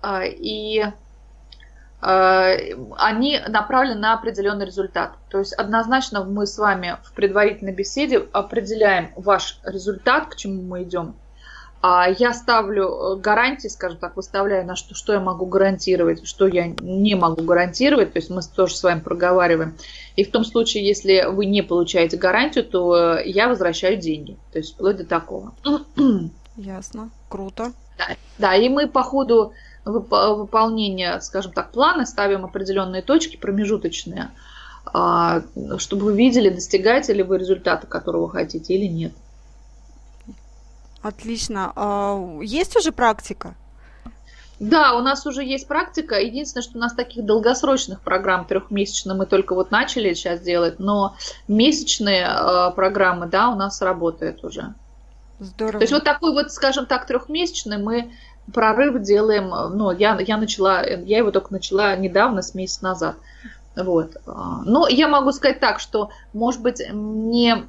А, 0.00 0.24
и 0.24 0.86
а, 2.00 2.54
они 2.96 3.40
направлены 3.46 4.00
на 4.00 4.14
определенный 4.14 4.64
результат. 4.64 5.16
То 5.28 5.40
есть 5.40 5.52
однозначно 5.52 6.24
мы 6.24 6.46
с 6.46 6.56
вами 6.56 6.96
в 7.04 7.12
предварительной 7.12 7.74
беседе 7.74 8.26
определяем 8.32 9.10
ваш 9.16 9.60
результат, 9.64 10.30
к 10.30 10.36
чему 10.36 10.62
мы 10.62 10.84
идем, 10.84 11.14
я 11.82 12.32
ставлю 12.32 12.84
э, 12.84 13.16
гарантии, 13.16 13.68
скажем 13.68 13.98
так, 13.98 14.16
выставляю 14.16 14.64
на 14.64 14.76
что, 14.76 14.94
что 14.94 15.12
я 15.12 15.20
могу 15.20 15.46
гарантировать, 15.46 16.26
что 16.26 16.46
я 16.46 16.68
не 16.68 17.16
могу 17.16 17.42
гарантировать. 17.42 18.12
То 18.12 18.18
есть 18.20 18.30
мы 18.30 18.40
тоже 18.42 18.76
с 18.76 18.82
вами 18.82 19.00
проговариваем. 19.00 19.76
И 20.14 20.24
в 20.24 20.30
том 20.30 20.44
случае, 20.44 20.86
если 20.86 21.26
вы 21.28 21.46
не 21.46 21.62
получаете 21.62 22.16
гарантию, 22.16 22.64
то 22.64 23.16
э, 23.18 23.22
я 23.26 23.48
возвращаю 23.48 23.96
деньги. 23.96 24.36
То 24.52 24.58
есть 24.58 24.74
вплоть 24.74 24.96
до 24.96 25.04
такого. 25.04 25.54
Ясно. 26.56 27.10
Круто. 27.28 27.72
Да, 27.98 28.06
да 28.38 28.54
и 28.54 28.68
мы 28.68 28.86
по 28.86 29.02
ходу 29.02 29.52
выполнения, 29.84 31.18
скажем 31.20 31.52
так, 31.52 31.72
плана 31.72 32.06
ставим 32.06 32.44
определенные 32.44 33.02
точки 33.02 33.36
промежуточные, 33.36 34.30
а, 34.86 35.42
чтобы 35.78 36.04
вы 36.04 36.16
видели, 36.16 36.50
достигаете 36.50 37.12
ли 37.12 37.24
вы 37.24 37.38
результата, 37.38 37.86
которого 37.86 38.28
хотите 38.28 38.74
или 38.74 38.86
нет. 38.86 39.12
Отлично. 41.02 41.72
А, 41.74 42.38
есть 42.42 42.76
уже 42.76 42.92
практика? 42.92 43.54
Да, 44.60 44.94
у 44.94 45.00
нас 45.00 45.26
уже 45.26 45.42
есть 45.42 45.66
практика. 45.66 46.14
Единственное, 46.20 46.62
что 46.62 46.78
у 46.78 46.80
нас 46.80 46.92
таких 46.94 47.24
долгосрочных 47.24 48.00
программ 48.00 48.44
трехмесячных 48.44 49.16
мы 49.16 49.26
только 49.26 49.56
вот 49.56 49.72
начали 49.72 50.14
сейчас 50.14 50.40
делать, 50.40 50.78
но 50.78 51.16
месячные 51.48 52.28
э, 52.28 52.70
программы, 52.70 53.26
да, 53.26 53.48
у 53.48 53.56
нас 53.56 53.82
работают 53.82 54.44
уже. 54.44 54.74
Здорово. 55.40 55.78
То 55.78 55.82
есть 55.82 55.92
вот 55.92 56.04
такой 56.04 56.32
вот, 56.32 56.52
скажем 56.52 56.86
так, 56.86 57.08
трехмесячный 57.08 57.78
мы 57.78 58.12
прорыв 58.54 59.02
делаем. 59.02 59.48
Ну, 59.76 59.90
я, 59.90 60.16
я 60.20 60.36
начала, 60.36 60.84
я 60.84 61.18
его 61.18 61.32
только 61.32 61.52
начала 61.52 61.96
недавно, 61.96 62.42
с 62.42 62.54
месяца 62.54 62.84
назад. 62.84 63.16
Вот. 63.74 64.16
Но 64.26 64.86
я 64.86 65.08
могу 65.08 65.32
сказать 65.32 65.58
так, 65.58 65.80
что, 65.80 66.10
может 66.32 66.60
быть, 66.60 66.80
не 66.92 67.66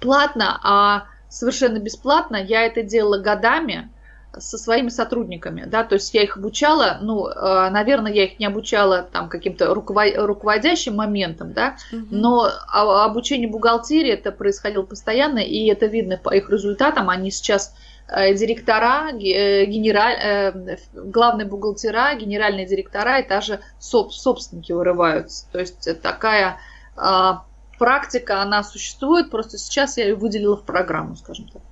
платно, 0.00 0.60
а 0.62 1.04
совершенно 1.32 1.78
бесплатно. 1.78 2.36
Я 2.36 2.62
это 2.62 2.82
делала 2.82 3.18
годами 3.18 3.90
со 4.38 4.56
своими 4.56 4.88
сотрудниками, 4.88 5.64
да, 5.66 5.84
то 5.84 5.96
есть 5.96 6.14
я 6.14 6.22
их 6.22 6.38
обучала, 6.38 6.98
ну, 7.02 7.28
э, 7.28 7.68
наверное, 7.68 8.12
я 8.12 8.24
их 8.24 8.38
не 8.38 8.46
обучала 8.46 9.02
там 9.02 9.28
каким-то 9.28 9.74
руководящим 9.74 10.96
моментом, 10.96 11.52
да, 11.52 11.76
угу. 11.92 12.06
но 12.10 12.48
обучение 12.70 13.46
бухгалтерии 13.46 14.10
это 14.10 14.32
происходило 14.32 14.84
постоянно, 14.84 15.38
и 15.38 15.66
это 15.66 15.84
видно 15.84 16.16
по 16.16 16.34
их 16.34 16.48
результатам, 16.48 17.10
они 17.10 17.30
сейчас 17.30 17.74
э, 18.08 18.32
директора, 18.32 19.10
э, 19.10 19.66
генераль, 19.66 20.78
главные 20.94 21.46
бухгалтера, 21.46 22.14
генеральные 22.14 22.64
директора 22.64 23.18
и 23.18 23.28
даже 23.28 23.60
собственники 23.78 24.72
вырываются. 24.72 25.44
То 25.52 25.58
есть 25.58 26.00
такая 26.00 26.56
а, 26.96 27.44
практика, 27.82 28.40
она 28.40 28.62
существует, 28.62 29.28
просто 29.28 29.58
сейчас 29.58 29.96
я 29.96 30.04
ее 30.04 30.14
выделила 30.14 30.56
в 30.56 30.62
программу, 30.62 31.16
скажем 31.16 31.48
так. 31.48 31.62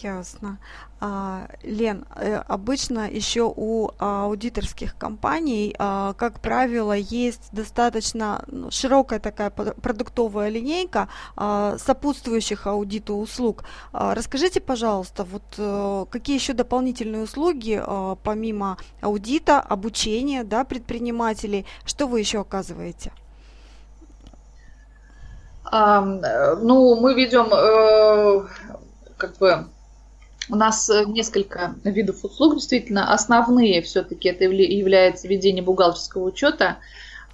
Ясно. 0.00 0.58
А, 1.00 1.48
Лен, 1.64 2.04
э, 2.14 2.36
обычно 2.36 3.10
еще 3.10 3.52
у 3.56 3.90
аудиторских 3.98 4.96
компаний, 4.96 5.74
а, 5.76 6.12
как 6.12 6.38
правило, 6.40 6.92
есть 6.92 7.48
достаточно 7.50 8.44
ну, 8.46 8.70
широкая 8.70 9.18
такая 9.18 9.50
продуктовая 9.50 10.50
линейка 10.50 11.08
а, 11.36 11.78
сопутствующих 11.78 12.68
аудиту 12.68 13.16
услуг. 13.16 13.64
Расскажите, 13.92 14.60
пожалуйста, 14.60 15.24
вот 15.24 15.42
э, 15.58 16.06
какие 16.10 16.36
еще 16.36 16.52
дополнительные 16.52 17.24
услуги 17.24 17.82
помимо 18.22 18.76
аудита, 19.00 19.58
обучения 19.58 20.44
да, 20.44 20.62
предпринимателей, 20.62 21.66
что 21.84 22.06
вы 22.06 22.20
еще 22.20 22.40
оказываете? 22.40 23.10
Ну, 25.72 27.00
мы 27.00 27.14
ведем 27.14 27.48
э, 27.50 28.46
как 29.16 29.38
бы 29.38 29.64
у 30.50 30.56
нас 30.56 30.90
несколько 31.06 31.74
видов 31.84 32.24
услуг, 32.24 32.56
действительно, 32.56 33.12
основные 33.12 33.80
все-таки 33.80 34.28
это 34.28 34.44
является 34.44 35.28
ведение 35.28 35.62
бухгалтерского 35.62 36.24
учета, 36.24 36.76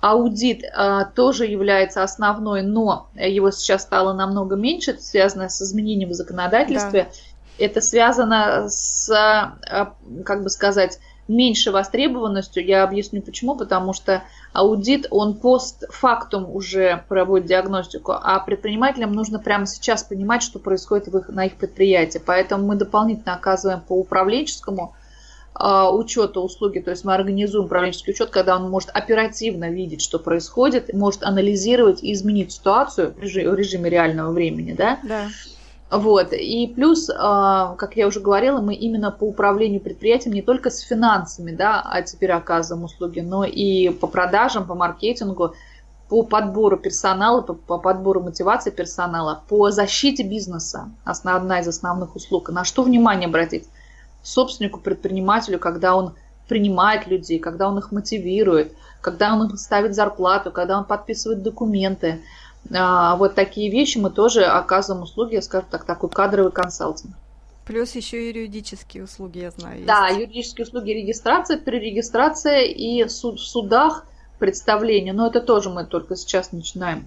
Аудит 0.00 0.62
а, 0.72 1.06
тоже 1.06 1.46
является 1.46 2.04
основной, 2.04 2.62
но 2.62 3.08
его 3.14 3.50
сейчас 3.50 3.82
стало 3.82 4.12
намного 4.12 4.54
меньше, 4.54 4.92
это 4.92 5.02
связано 5.02 5.48
с 5.48 5.60
изменением 5.60 6.10
в 6.10 6.14
законодательстве. 6.14 7.08
Да. 7.10 7.64
Это 7.64 7.80
связано 7.80 8.68
с, 8.68 9.10
а, 9.10 9.94
как 10.24 10.44
бы 10.44 10.50
сказать, 10.50 11.00
меньшей 11.28 11.72
востребованностью. 11.72 12.64
Я 12.64 12.82
объясню 12.82 13.22
почему. 13.22 13.54
Потому 13.54 13.92
что 13.92 14.22
аудит, 14.52 15.06
он 15.10 15.34
постфактум 15.34 16.50
уже 16.50 17.04
проводит 17.08 17.46
диагностику, 17.46 18.12
а 18.12 18.40
предпринимателям 18.40 19.12
нужно 19.12 19.38
прямо 19.38 19.66
сейчас 19.66 20.02
понимать, 20.02 20.42
что 20.42 20.58
происходит 20.58 21.08
в 21.08 21.18
их, 21.18 21.28
на 21.28 21.46
их 21.46 21.54
предприятии. 21.54 22.20
Поэтому 22.24 22.66
мы 22.66 22.76
дополнительно 22.76 23.34
оказываем 23.34 23.80
по 23.80 23.92
управленческому 23.92 24.94
а, 25.54 25.90
учета 25.92 26.40
услуги, 26.40 26.78
то 26.78 26.92
есть 26.92 27.04
мы 27.04 27.14
организуем 27.14 27.64
управленческий 27.64 28.12
учет, 28.12 28.30
когда 28.30 28.56
он 28.56 28.70
может 28.70 28.90
оперативно 28.90 29.68
видеть, 29.70 30.02
что 30.02 30.20
происходит, 30.20 30.94
может 30.94 31.24
анализировать 31.24 32.02
и 32.04 32.12
изменить 32.12 32.52
ситуацию 32.52 33.12
в 33.16 33.22
режиме 33.22 33.90
реального 33.90 34.30
времени, 34.30 34.72
да? 34.72 35.00
Да. 35.02 35.26
Вот. 35.90 36.32
И 36.32 36.72
плюс, 36.74 37.10
а, 37.14 37.74
как 37.76 37.96
я 37.96 38.06
уже 38.06 38.20
говорила, 38.20 38.60
мы 38.60 38.74
именно 38.74 39.10
по 39.10 39.24
управлению 39.24 39.80
предприятием 39.80 40.34
не 40.34 40.42
только 40.42 40.70
с 40.70 40.80
финансами, 40.80 41.52
да, 41.52 41.82
а 41.82 42.02
теперь 42.02 42.32
оказываем 42.32 42.84
услуги, 42.84 43.20
но 43.20 43.44
и 43.44 43.88
по 43.88 44.06
продажам, 44.06 44.66
по 44.66 44.74
маркетингу, 44.74 45.54
по 46.08 46.22
подбору 46.22 46.76
персонала, 46.76 47.40
по, 47.40 47.54
по 47.54 47.78
подбору 47.78 48.20
мотивации 48.20 48.70
персонала, 48.70 49.42
по 49.48 49.70
защите 49.70 50.22
бизнеса. 50.22 50.90
Основная 51.04 51.62
из 51.62 51.68
основных 51.68 52.16
услуг. 52.16 52.50
На 52.50 52.64
что 52.64 52.82
внимание 52.82 53.26
обратить? 53.28 53.66
собственнику, 54.22 54.80
предпринимателю, 54.80 55.58
когда 55.58 55.96
он 55.96 56.14
принимает 56.48 57.06
людей, 57.06 57.38
когда 57.38 57.68
он 57.68 57.78
их 57.78 57.92
мотивирует, 57.92 58.72
когда 59.00 59.34
он 59.34 59.48
им 59.48 59.56
ставит 59.56 59.94
зарплату, 59.94 60.50
когда 60.50 60.78
он 60.78 60.84
подписывает 60.84 61.42
документы. 61.42 62.20
А, 62.74 63.16
вот 63.16 63.34
такие 63.34 63.70
вещи 63.70 63.98
мы 63.98 64.10
тоже 64.10 64.44
оказываем 64.44 65.02
услуги, 65.02 65.38
скажем 65.40 65.68
так, 65.70 65.84
такой 65.84 66.10
кадровый 66.10 66.52
консалтинг. 66.52 67.14
Плюс 67.66 67.94
еще 67.94 68.22
и 68.22 68.28
юридические 68.28 69.04
услуги, 69.04 69.38
я 69.38 69.50
знаю. 69.50 69.76
Есть. 69.76 69.86
Да, 69.86 70.08
юридические 70.08 70.66
услуги, 70.66 70.90
регистрация, 70.90 71.58
перерегистрация 71.58 72.62
и 72.62 73.06
суд, 73.08 73.38
в 73.38 73.46
судах 73.46 74.06
представление. 74.38 75.12
Но 75.12 75.26
это 75.26 75.40
тоже 75.40 75.68
мы 75.68 75.84
только 75.84 76.16
сейчас 76.16 76.52
начинаем. 76.52 77.06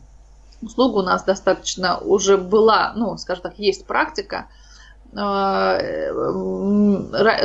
Услуга 0.62 1.00
у 1.00 1.02
нас 1.02 1.24
достаточно 1.24 1.98
уже 1.98 2.38
была, 2.38 2.94
ну, 2.96 3.18
скажем 3.18 3.44
так, 3.44 3.58
есть 3.58 3.86
практика– 3.86 4.48
а, 5.16 5.78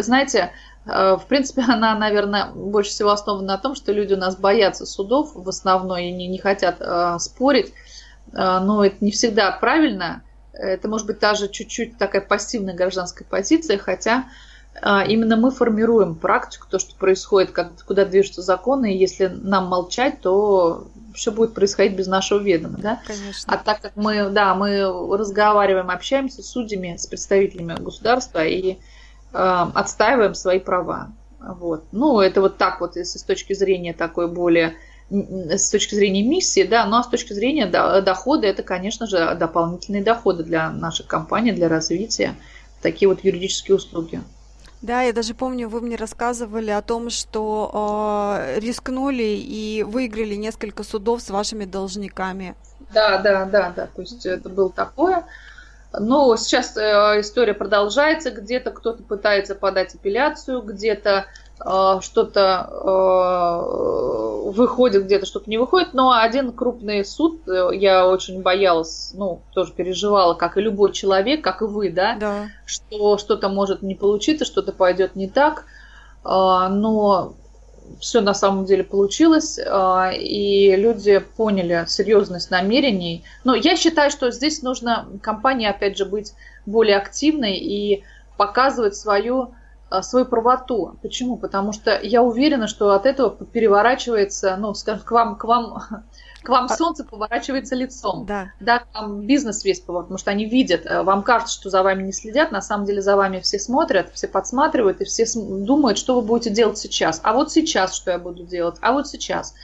знаете, 0.02 0.52
а, 0.86 1.16
в 1.16 1.26
принципе, 1.26 1.62
она, 1.68 1.94
наверное, 1.96 2.46
больше 2.46 2.90
всего 2.90 3.10
основана 3.10 3.46
на 3.46 3.58
том, 3.58 3.74
что 3.74 3.92
люди 3.92 4.14
у 4.14 4.18
нас 4.18 4.36
боятся 4.36 4.86
судов 4.86 5.32
в 5.34 5.48
основном 5.48 5.98
и 5.98 6.10
не, 6.12 6.28
не 6.28 6.38
хотят 6.38 6.76
э, 6.80 7.16
спорить. 7.18 7.72
Но 8.32 8.84
это 8.84 8.96
не 9.00 9.10
всегда 9.10 9.52
правильно. 9.52 10.22
Это 10.52 10.88
может 10.88 11.06
быть 11.06 11.18
даже 11.18 11.48
чуть-чуть 11.48 11.98
такая 11.98 12.22
пассивная 12.22 12.74
гражданская 12.74 13.26
позиция, 13.28 13.78
хотя 13.78 14.24
именно 14.82 15.36
мы 15.36 15.50
формируем 15.50 16.14
практику, 16.14 16.66
то, 16.70 16.78
что 16.78 16.94
происходит, 16.96 17.50
как, 17.50 17.72
куда 17.86 18.04
движутся 18.04 18.42
законы, 18.42 18.94
и 18.94 18.98
если 18.98 19.26
нам 19.26 19.66
молчать, 19.68 20.20
то 20.20 20.88
все 21.14 21.32
будет 21.32 21.54
происходить 21.54 21.96
без 21.96 22.06
нашего 22.06 22.40
ведома, 22.40 22.76
да? 22.78 23.00
Конечно. 23.06 23.52
А 23.52 23.56
так 23.56 23.80
как 23.80 23.96
мы, 23.96 24.28
да, 24.28 24.54
мы 24.54 24.82
разговариваем, 25.16 25.90
общаемся 25.90 26.42
с 26.42 26.50
судьями, 26.50 26.96
с 26.96 27.06
представителями 27.06 27.74
государства 27.78 28.44
и 28.44 28.72
э, 28.72 28.76
отстаиваем 29.32 30.34
свои 30.34 30.58
права. 30.58 31.08
Вот. 31.40 31.84
Ну, 31.92 32.20
это 32.20 32.42
вот 32.42 32.58
так 32.58 32.80
вот, 32.80 32.96
если 32.96 33.18
с 33.18 33.22
точки 33.22 33.54
зрения 33.54 33.94
такой 33.94 34.28
более 34.28 34.74
с 35.10 35.70
точки 35.70 35.94
зрения 35.94 36.22
миссии, 36.22 36.64
да, 36.64 36.84
но 36.86 37.02
с 37.02 37.08
точки 37.08 37.32
зрения 37.32 37.66
дохода, 37.66 38.46
это, 38.46 38.62
конечно 38.62 39.06
же, 39.06 39.34
дополнительные 39.38 40.02
доходы 40.02 40.42
для 40.42 40.70
нашей 40.70 41.06
компании, 41.06 41.52
для 41.52 41.68
развития, 41.68 42.34
такие 42.82 43.08
вот 43.08 43.22
юридические 43.22 43.76
услуги. 43.76 44.20
Да, 44.82 45.02
я 45.02 45.12
даже 45.12 45.34
помню, 45.34 45.68
вы 45.68 45.80
мне 45.80 45.96
рассказывали 45.96 46.70
о 46.70 46.82
том, 46.82 47.10
что 47.10 48.38
э, 48.38 48.60
рискнули 48.60 49.22
и 49.22 49.82
выиграли 49.82 50.34
несколько 50.34 50.82
судов 50.82 51.22
с 51.22 51.30
вашими 51.30 51.64
должниками. 51.64 52.54
Да, 52.92 53.18
да, 53.18 53.46
да, 53.46 53.72
да. 53.74 53.88
То 53.94 54.02
есть 54.02 54.26
это 54.26 54.48
было 54.48 54.70
такое. 54.70 55.24
Но 55.98 56.36
сейчас 56.36 56.76
э, 56.76 57.20
история 57.20 57.54
продолжается. 57.54 58.30
Где-то 58.30 58.70
кто-то 58.70 59.02
пытается 59.02 59.54
подать 59.54 59.94
апелляцию, 59.94 60.60
где-то 60.60 61.26
что-то 61.58 62.68
э, 62.70 64.50
выходит, 64.50 65.04
где-то 65.04 65.24
что-то 65.24 65.48
не 65.48 65.56
выходит. 65.56 65.94
Но 65.94 66.12
один 66.12 66.52
крупный 66.52 67.04
суд, 67.04 67.48
э, 67.48 67.70
я 67.72 68.06
очень 68.06 68.42
боялась, 68.42 69.12
ну, 69.14 69.40
тоже 69.54 69.72
переживала, 69.72 70.34
как 70.34 70.58
и 70.58 70.60
любой 70.60 70.92
человек, 70.92 71.42
как 71.42 71.62
и 71.62 71.64
вы, 71.64 71.90
да, 71.90 72.16
да. 72.16 72.48
что 72.66 73.16
что-то 73.16 73.48
может 73.48 73.82
не 73.82 73.94
получиться, 73.94 74.44
что-то 74.44 74.72
пойдет 74.72 75.16
не 75.16 75.28
так. 75.28 75.64
Э, 76.24 76.68
но 76.68 77.34
все 78.00 78.20
на 78.20 78.34
самом 78.34 78.64
деле 78.66 78.82
получилось, 78.82 79.60
и 79.60 80.74
люди 80.76 81.18
поняли 81.36 81.84
серьезность 81.86 82.50
намерений. 82.50 83.22
Но 83.44 83.54
я 83.54 83.76
считаю, 83.76 84.10
что 84.10 84.32
здесь 84.32 84.60
нужно 84.60 85.06
компании, 85.22 85.68
опять 85.68 85.96
же, 85.96 86.04
быть 86.04 86.34
более 86.66 86.96
активной 86.96 87.56
и 87.56 88.02
показывать 88.36 88.96
свою 88.96 89.54
свою 90.02 90.26
правоту. 90.26 90.96
Почему? 91.02 91.36
Потому 91.36 91.72
что 91.72 91.98
я 92.02 92.22
уверена, 92.22 92.66
что 92.66 92.92
от 92.92 93.06
этого 93.06 93.30
переворачивается, 93.30 94.56
ну, 94.56 94.74
скажем, 94.74 95.02
к 95.04 95.10
вам, 95.10 95.36
к 95.36 95.44
вам 95.44 95.82
к 96.46 96.48
вам 96.48 96.66
а 96.66 96.76
солнце 96.76 97.04
поворачивается 97.04 97.74
лицом. 97.74 98.24
Да. 98.24 98.52
Да, 98.60 98.84
там 98.92 99.22
бизнес 99.26 99.64
весь 99.64 99.80
поворот, 99.80 100.06
потому 100.06 100.18
что 100.18 100.30
они 100.30 100.44
видят, 100.46 100.86
э, 100.86 101.02
вам 101.02 101.24
кажется, 101.24 101.52
что 101.52 101.70
за 101.70 101.82
вами 101.82 102.04
не 102.04 102.12
следят, 102.12 102.52
на 102.52 102.62
самом 102.62 102.86
деле 102.86 103.02
за 103.02 103.16
вами 103.16 103.40
все 103.40 103.58
смотрят, 103.58 104.12
все 104.14 104.28
подсматривают, 104.28 105.00
и 105.00 105.04
все 105.04 105.26
думают, 105.34 105.98
что 105.98 106.14
вы 106.14 106.22
будете 106.22 106.50
делать 106.50 106.78
сейчас. 106.78 107.20
А 107.24 107.32
вот 107.32 107.50
сейчас, 107.50 107.94
что 107.94 108.12
я 108.12 108.18
буду 108.18 108.44
делать, 108.44 108.76
а 108.80 108.92
вот 108.92 109.08
сейчас. 109.08 109.54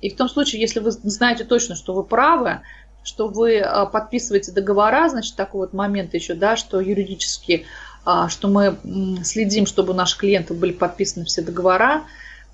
И 0.00 0.10
в 0.10 0.16
том 0.16 0.28
случае, 0.28 0.60
если 0.60 0.78
вы 0.78 0.92
знаете 0.92 1.42
точно, 1.42 1.74
что 1.74 1.92
вы 1.92 2.04
правы, 2.04 2.60
что 3.02 3.26
вы 3.26 3.56
э, 3.56 3.86
подписываете 3.86 4.52
договора, 4.52 5.08
значит, 5.08 5.34
такой 5.34 5.62
вот 5.62 5.72
момент 5.72 6.14
еще, 6.14 6.34
да, 6.34 6.56
что 6.56 6.78
юридически, 6.80 7.64
а, 7.64 7.87
что 8.28 8.48
мы 8.48 8.76
следим, 9.24 9.66
чтобы 9.66 9.92
у 9.92 9.96
наших 9.96 10.20
клиентов 10.20 10.56
были 10.56 10.72
подписаны 10.72 11.26
все 11.26 11.42
договора, 11.42 12.04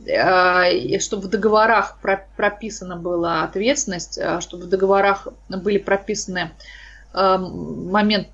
Э, 0.07 0.99
чтобы 0.99 1.25
в 1.25 1.31
договорах 1.31 1.99
прописана 2.37 2.97
была 2.97 3.45
ответственность, 3.45 4.19
э, 4.19 4.41
чтобы 4.41 4.65
в 4.65 4.69
договорах 4.69 5.29
были 5.49 5.79
прописаны 5.79 6.51
э, 7.15 7.37
момент 7.39 8.29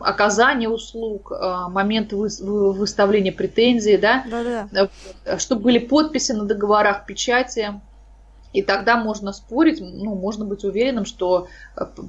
оказания 0.00 0.68
услуг, 0.68 1.32
момент 1.70 2.12
выставления 2.12 3.32
претензий, 3.32 3.96
да, 3.96 4.24
да, 4.28 4.68
да. 4.70 5.38
чтобы 5.38 5.62
были 5.62 5.78
подписи 5.78 6.32
на 6.32 6.44
договорах, 6.44 7.06
печати, 7.06 7.80
и 8.52 8.62
тогда 8.62 8.96
можно 8.96 9.32
спорить, 9.32 9.80
ну, 9.80 10.14
можно 10.14 10.44
быть 10.44 10.64
уверенным, 10.64 11.06
что 11.06 11.48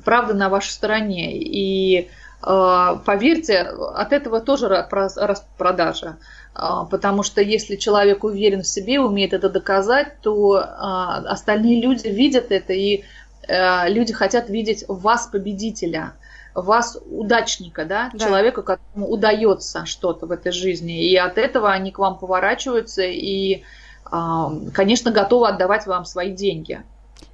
правда 0.04 0.34
на 0.34 0.49
вашей 0.49 0.71
стороне. 0.71 1.38
И 1.38 2.10
поверьте, 2.45 3.62
от 3.62 4.13
этого 4.13 4.39
тоже 4.39 4.67
распродажа. 4.67 6.17
А, 6.55 6.86
потому 6.86 7.21
что 7.23 7.41
если 7.41 7.75
человек 7.75 8.23
уверен 8.23 8.62
в 8.62 8.67
себе, 8.67 8.99
умеет 8.99 9.34
это 9.34 9.49
доказать, 9.49 10.21
то 10.21 10.63
а, 10.63 11.17
остальные 11.27 11.81
люди 11.81 12.08
видят 12.08 12.51
это, 12.51 12.71
и 12.71 13.03
э, 13.47 13.89
люди 13.89 14.13
хотят 14.13 14.49
видеть 14.49 14.86
вас 14.88 15.27
победителя, 15.27 16.13
вас 16.53 16.97
удачника, 17.10 17.84
да, 17.84 18.10
да. 18.13 18.25
человека, 18.25 18.62
которому 18.62 19.10
удается 19.10 19.86
что-то 19.86 20.27
в 20.27 20.31
этой 20.31 20.53
жизни. 20.53 21.10
И 21.10 21.17
от 21.17 21.38
этого 21.38 21.71
они 21.71 21.91
к 21.91 21.99
вам 21.99 22.17
поворачиваются 22.17 23.01
и, 23.03 23.63
конечно, 24.05 25.12
готовы 25.12 25.49
отдавать 25.49 25.86
вам 25.86 26.05
свои 26.05 26.31
деньги. 26.31 26.81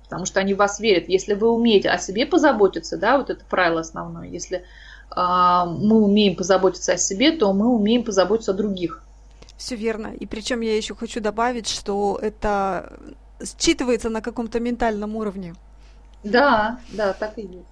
Потому 0.06 0.26
что 0.26 0.40
они 0.40 0.56
в 0.56 0.58
вас 0.58 0.80
верят. 0.80 1.08
Если 1.08 1.36
вы 1.36 1.52
умеете 1.52 1.90
о 1.90 2.00
себе 2.00 2.26
позаботиться, 2.26 2.98
да, 2.98 3.18
вот 3.18 3.30
это 3.30 3.46
правило 3.48 3.82
основное, 3.82 4.28
если 4.28 4.66
мы 5.16 6.04
умеем 6.04 6.36
позаботиться 6.36 6.94
о 6.94 6.98
себе, 6.98 7.32
то 7.32 7.54
мы 7.54 7.68
умеем 7.68 8.04
позаботиться 8.04 8.52
о 8.52 8.56
других. 8.56 9.04
Все 9.58 9.76
верно. 9.76 10.08
И 10.08 10.26
причем 10.26 10.62
я 10.62 10.76
еще 10.76 10.96
хочу 10.96 11.22
добавить, 11.22 11.68
что 11.68 12.18
это 12.22 12.98
считывается 13.40 14.10
на 14.10 14.22
каком-то 14.22 14.60
ментальном 14.60 15.16
уровне. 15.16 15.56
Да, 16.24 16.80
да, 16.92 17.14
так 17.14 17.38
и 17.38 17.42
есть. 17.42 17.66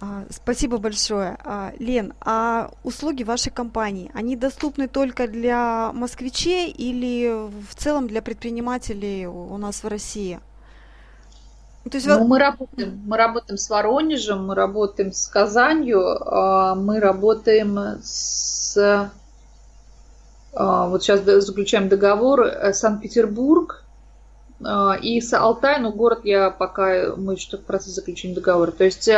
А, 0.00 0.24
спасибо 0.30 0.78
большое. 0.78 1.36
А, 1.44 1.72
Лен, 1.78 2.14
а 2.20 2.70
услуги 2.84 3.22
вашей 3.22 3.52
компании, 3.52 4.10
они 4.14 4.34
доступны 4.34 4.88
только 4.88 5.28
для 5.28 5.92
москвичей 5.92 6.70
или 6.70 7.28
в 7.28 7.74
целом 7.74 8.08
для 8.08 8.22
предпринимателей 8.22 9.26
у 9.26 9.56
нас 9.58 9.82
в 9.82 9.88
России? 9.88 10.40
То 11.84 11.96
есть 11.96 12.06
ну, 12.06 12.24
мы 12.26 12.38
работаем, 12.38 13.02
мы 13.06 13.16
работаем 13.16 13.56
с 13.56 13.70
Воронежем, 13.70 14.46
мы 14.46 14.54
работаем 14.54 15.12
с 15.12 15.26
Казанью, 15.26 16.02
а, 16.02 16.74
мы 16.74 17.00
работаем 17.00 17.98
с 18.02 19.10
а, 20.52 20.86
вот 20.88 21.02
сейчас 21.02 21.22
заключаем 21.22 21.88
договор 21.88 22.42
э, 22.42 22.72
Санкт-Петербург, 22.74 23.84
а, 24.62 24.98
и 25.00 25.20
с 25.20 25.32
Алтай, 25.32 25.80
но 25.80 25.90
город 25.90 26.20
я 26.24 26.50
пока, 26.50 27.16
мы 27.16 27.34
еще 27.34 27.56
в 27.56 27.64
процессе 27.64 27.92
заключения 27.92 28.34
договора. 28.34 28.72
То 28.72 28.84
есть 28.84 29.08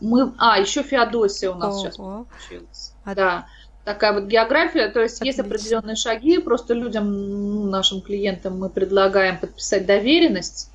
мы... 0.00 0.32
А, 0.38 0.58
еще 0.58 0.82
Феодосия 0.82 1.50
у 1.50 1.54
нас 1.54 1.74
Ого. 1.74 1.82
сейчас 1.82 1.96
получилась. 1.96 2.92
А... 3.04 3.14
Да. 3.14 3.46
Такая 3.84 4.12
вот 4.12 4.24
география, 4.24 4.88
то 4.90 5.00
есть 5.00 5.18
Отлично. 5.18 5.40
есть 5.40 5.48
определенные 5.48 5.96
шаги, 5.96 6.36
просто 6.36 6.74
людям, 6.74 7.70
нашим 7.70 8.02
клиентам 8.02 8.58
мы 8.58 8.68
предлагаем 8.68 9.38
подписать 9.38 9.86
доверенность 9.86 10.70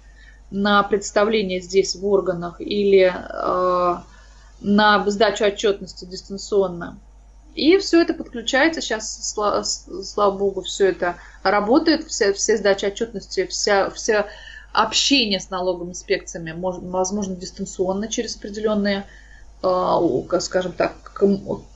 на 0.54 0.84
представление 0.84 1.60
здесь 1.60 1.96
в 1.96 2.06
органах 2.06 2.62
или 2.62 3.12
э, 3.12 3.96
на 4.62 5.10
сдачу 5.10 5.46
отчетности 5.46 6.06
дистанционно. 6.06 6.98
И 7.56 7.78
все 7.80 8.02
это 8.02 8.14
подключается. 8.14 8.80
Сейчас, 8.80 9.32
слава, 9.34 9.64
слава 9.64 10.38
богу, 10.38 10.62
все 10.62 10.90
это 10.90 11.16
работает. 11.42 12.08
Все, 12.08 12.34
все 12.34 12.58
сдачи 12.58 12.86
отчетности, 12.86 13.48
вся, 13.48 13.90
все 13.90 14.28
общение 14.72 15.40
с 15.40 15.50
налоговыми 15.50 15.92
инспекциями 15.92 16.54
возможно 16.56 17.36
дистанционно 17.36 18.08
через 18.08 18.36
определенные, 18.36 19.06
э, 19.64 20.40
скажем 20.40 20.74
так, 20.74 20.94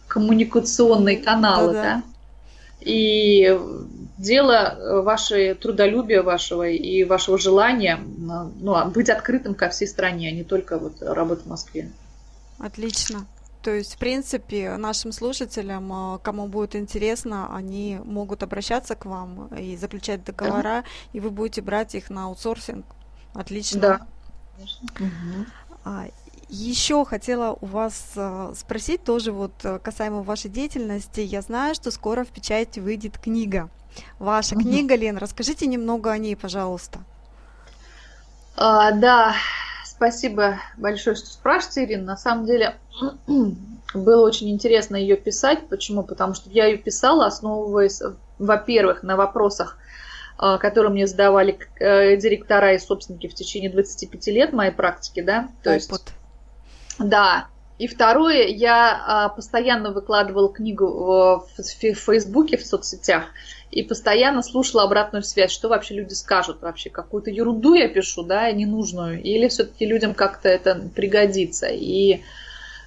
коммуникационные 0.07 1.17
каналы. 1.17 1.73
Да, 1.73 1.83
да. 1.83 2.03
И 2.81 3.59
дело 4.17 5.01
вашей 5.03 5.53
трудолюбия 5.53 6.23
вашего 6.23 6.67
и 6.67 7.03
вашего 7.03 7.37
желания 7.37 7.97
ну, 7.97 8.89
быть 8.89 9.09
открытым 9.09 9.55
ко 9.55 9.69
всей 9.69 9.87
стране, 9.87 10.29
а 10.29 10.31
не 10.31 10.43
только 10.43 10.77
вот 10.77 11.01
работать 11.01 11.45
в 11.45 11.49
Москве. 11.49 11.89
Отлично. 12.59 13.25
То 13.67 13.71
есть, 13.71 13.95
в 13.95 13.97
принципе, 13.97 14.77
нашим 14.77 15.11
слушателям, 15.11 15.91
а, 15.91 16.19
кому 16.19 16.47
будет 16.47 16.75
интересно, 16.75 17.53
они 17.53 17.99
могут 18.03 18.43
обращаться 18.43 18.95
к 18.95 19.05
вам 19.05 19.47
и 19.55 19.75
заключать 19.75 20.23
договора, 20.23 20.63
да. 20.63 20.83
и 21.11 21.19
вы 21.19 21.31
будете 21.31 21.61
брать 21.61 21.93
их 21.93 22.09
на 22.09 22.25
аутсорсинг. 22.25 22.85
Отлично. 23.33 23.81
Да. 23.81 24.07
Угу. 24.99 25.45
А, 25.85 26.05
еще 26.49 27.03
хотела 27.03 27.57
у 27.59 27.65
вас 27.65 28.13
а, 28.15 28.53
спросить 28.55 29.03
тоже 29.03 29.33
вот 29.33 29.51
э, 29.63 29.79
касаемо 29.79 30.23
вашей 30.23 30.49
деятельности. 30.49 31.19
Я 31.19 31.41
знаю, 31.41 31.75
что 31.75 31.91
скоро 31.91 32.23
в 32.23 32.29
печати 32.29 32.79
выйдет 32.79 33.17
книга. 33.17 33.69
Ваша 34.19 34.55
угу. 34.55 34.63
книга, 34.63 34.95
Лен, 34.95 35.17
расскажите 35.17 35.67
немного 35.67 36.11
о 36.11 36.17
ней, 36.17 36.35
пожалуйста. 36.35 36.99
А, 38.55 38.91
да, 38.91 39.35
Спасибо 39.97 40.59
большое, 40.77 41.15
что 41.15 41.25
спрашиваете, 41.25 41.85
Ирина. 41.85 42.03
На 42.03 42.17
самом 42.17 42.45
деле 42.45 42.75
было 43.95 44.27
очень 44.27 44.51
интересно 44.51 44.95
ее 44.95 45.17
писать. 45.17 45.67
Почему? 45.69 46.03
Потому 46.03 46.35
что 46.35 46.51
я 46.51 46.67
ее 46.67 46.77
писала, 46.77 47.25
основываясь, 47.25 48.03
во-первых, 48.37 49.01
на 49.01 49.15
вопросах, 49.15 49.79
а, 50.37 50.59
которые 50.59 50.91
мне 50.91 51.07
задавали 51.07 51.57
э, 51.79 52.15
директора 52.17 52.75
и 52.75 52.77
собственники 52.77 53.27
в 53.27 53.33
течение 53.33 53.71
25 53.71 54.27
лет 54.27 54.53
моей 54.53 54.71
практики, 54.71 55.21
да. 55.23 55.49
То 55.63 55.71
Опыт. 55.71 55.81
есть, 55.81 56.13
да. 56.99 57.47
И 57.79 57.87
второе, 57.87 58.45
я 58.45 59.03
а, 59.07 59.29
постоянно 59.29 59.91
выкладывала 59.91 60.53
книгу 60.53 60.85
в 61.57 61.63
Фейсбуке, 61.63 62.57
в 62.57 62.65
соцсетях 62.65 63.23
и 63.71 63.83
постоянно 63.83 64.41
слушала 64.41 64.83
обратную 64.83 65.23
связь, 65.23 65.51
что 65.51 65.67
вообще 65.67 65.95
люди 65.95 66.13
скажут 66.13 66.61
вообще, 66.61 66.89
какую-то 66.89 67.29
ерунду 67.29 67.73
я 67.73 67.89
пишу, 67.89 68.23
да, 68.23 68.51
ненужную, 68.51 69.21
или 69.21 69.47
все-таки 69.49 69.85
людям 69.85 70.13
как-то 70.13 70.47
это 70.47 70.89
пригодится. 70.95 71.67
И, 71.67 72.21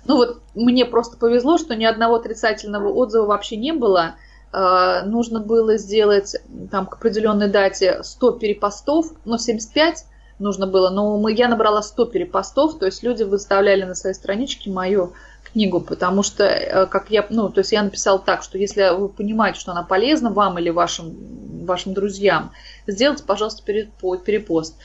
ну 0.07 0.17
вот, 0.17 0.41
мне 0.55 0.87
просто 0.87 1.17
повезло, 1.17 1.59
что 1.59 1.77
ни 1.77 1.85
одного 1.85 2.17
отрицательного 2.17 2.89
отзыва 2.93 3.27
вообще 3.27 3.57
не 3.57 3.73
было. 3.73 4.15
Э, 4.53 5.03
нужно 5.05 5.41
было 5.41 5.77
сделать 5.77 6.37
там 6.71 6.87
к 6.87 6.95
определенной 6.95 7.49
дате 7.49 8.03
100 8.03 8.33
перепостов, 8.33 9.07
но 9.25 9.37
75 9.37 10.07
нужно 10.39 10.67
было, 10.67 10.89
но 10.91 11.19
мы, 11.19 11.33
я 11.33 11.49
набрала 11.49 11.83
100 11.83 12.07
перепостов, 12.07 12.79
то 12.79 12.87
есть 12.87 13.03
люди 13.03 13.23
выставляли 13.23 13.85
на 13.85 13.95
своей 13.95 14.15
страничке 14.15 14.71
мою 14.71 15.13
книгу, 15.53 15.81
потому 15.81 16.23
что, 16.23 16.45
э, 16.45 16.87
как 16.87 17.11
я, 17.11 17.27
ну, 17.31 17.49
то 17.49 17.61
есть 17.61 17.73
я 17.73 17.83
написала 17.83 18.19
так, 18.19 18.43
что 18.43 18.59
если 18.59 18.95
вы 18.95 19.09
понимаете, 19.09 19.61
что 19.61 19.73
она 19.73 19.83
полезна 19.83 20.31
вам 20.31 20.59
или 20.59 20.71
вашим, 20.71 21.65
вашим 21.65 21.95
друзьям, 21.95 22.53
сделайте, 22.87 23.25
пожалуйста, 23.25 23.63
перепост. 23.63 24.77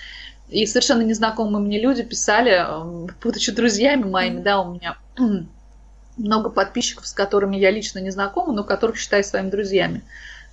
И 0.49 0.65
совершенно 0.67 1.01
незнакомые 1.01 1.63
мне 1.63 1.79
люди 1.79 2.03
писали, 2.03 2.51
э, 2.51 3.07
будучи 3.21 3.51
друзьями 3.51 4.03
моими, 4.03 4.41
да, 4.41 4.61
у 4.61 4.73
меня 4.73 4.97
много 6.17 6.49
подписчиков, 6.49 7.07
с 7.07 7.13
которыми 7.13 7.57
я 7.57 7.71
лично 7.71 7.99
не 7.99 8.11
знакома, 8.11 8.53
но 8.53 8.63
которых 8.63 8.97
считаю 8.97 9.23
своими 9.23 9.49
друзьями 9.49 10.03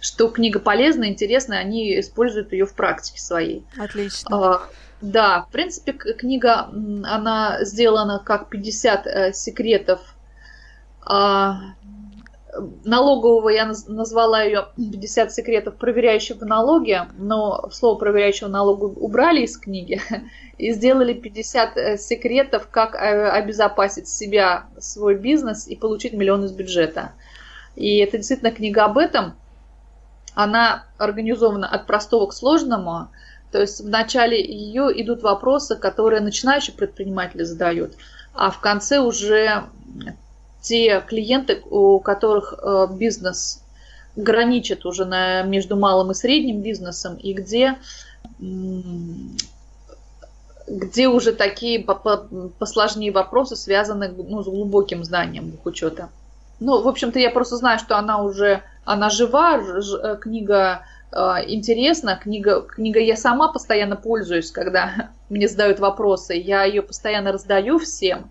что 0.02 0.28
книга 0.28 0.58
полезна, 0.58 1.04
интересна, 1.04 1.58
они 1.58 1.98
используют 2.00 2.52
ее 2.52 2.66
в 2.66 2.74
практике 2.74 3.20
своей. 3.20 3.64
Отлично. 3.78 4.36
А, 4.36 4.62
да, 5.02 5.42
в 5.42 5.52
принципе, 5.52 5.92
книга, 5.92 6.70
она 7.04 7.64
сделана 7.64 8.22
как 8.24 8.48
50 8.48 9.06
э, 9.06 9.32
секретов 9.32 10.00
а, 11.04 11.74
налогового, 12.84 13.48
я 13.48 13.72
назвала 13.88 14.42
ее 14.42 14.68
50 14.76 15.32
секретов 15.32 15.74
проверяющего 15.74 16.44
налоги, 16.44 17.00
но 17.18 17.68
слово 17.72 17.98
проверяющего 17.98 18.48
налога 18.48 18.84
убрали 18.84 19.40
из 19.40 19.58
книги 19.58 20.00
и 20.58 20.72
сделали 20.72 21.14
50 21.14 21.76
э, 21.76 21.98
секретов, 21.98 22.68
как 22.70 22.94
э, 22.94 23.28
обезопасить 23.30 24.06
себя, 24.06 24.66
свой 24.78 25.16
бизнес 25.16 25.66
и 25.66 25.74
получить 25.74 26.12
миллион 26.12 26.44
из 26.44 26.52
бюджета. 26.52 27.10
И 27.74 27.98
это 27.98 28.18
действительно 28.18 28.52
книга 28.52 28.84
об 28.84 28.98
этом. 28.98 29.34
Она 30.36 30.84
организована 30.96 31.66
от 31.66 31.88
простого 31.88 32.28
к 32.28 32.32
сложному– 32.32 33.08
то 33.52 33.60
есть 33.60 33.80
в 33.80 33.88
начале 33.88 34.42
ее 34.42 34.88
идут 35.02 35.22
вопросы, 35.22 35.76
которые 35.76 36.20
начинающие 36.20 36.74
предприниматели 36.74 37.42
задают, 37.42 37.92
а 38.34 38.50
в 38.50 38.60
конце 38.60 38.98
уже 38.98 39.64
те 40.62 41.02
клиенты, 41.06 41.62
у 41.70 42.00
которых 42.00 42.54
э, 42.56 42.86
бизнес 42.90 43.62
граничит 44.16 44.86
уже 44.86 45.04
на, 45.04 45.42
между 45.42 45.76
малым 45.76 46.12
и 46.12 46.14
средним 46.14 46.62
бизнесом, 46.62 47.16
и 47.16 47.34
где, 47.34 47.76
где 50.66 51.08
уже 51.08 51.32
такие 51.32 51.84
посложнее 52.58 53.12
вопросы 53.12 53.56
связаны 53.56 54.08
ну, 54.08 54.42
с 54.42 54.46
глубоким 54.46 55.04
знанием 55.04 55.50
бухучета. 55.50 56.08
Ну, 56.60 56.80
в 56.80 56.88
общем-то, 56.88 57.18
я 57.18 57.30
просто 57.30 57.56
знаю, 57.56 57.78
что 57.78 57.98
она 57.98 58.22
уже, 58.22 58.62
она 58.84 59.10
жива, 59.10 59.60
ж, 59.60 60.16
книга 60.20 60.82
интересно. 61.14 62.18
Книга, 62.22 62.62
книга 62.62 63.00
я 63.00 63.16
сама 63.16 63.52
постоянно 63.52 63.96
пользуюсь, 63.96 64.50
когда 64.50 65.10
мне 65.28 65.48
задают 65.48 65.80
вопросы. 65.80 66.34
Я 66.34 66.64
ее 66.64 66.82
постоянно 66.82 67.32
раздаю 67.32 67.78
всем, 67.78 68.30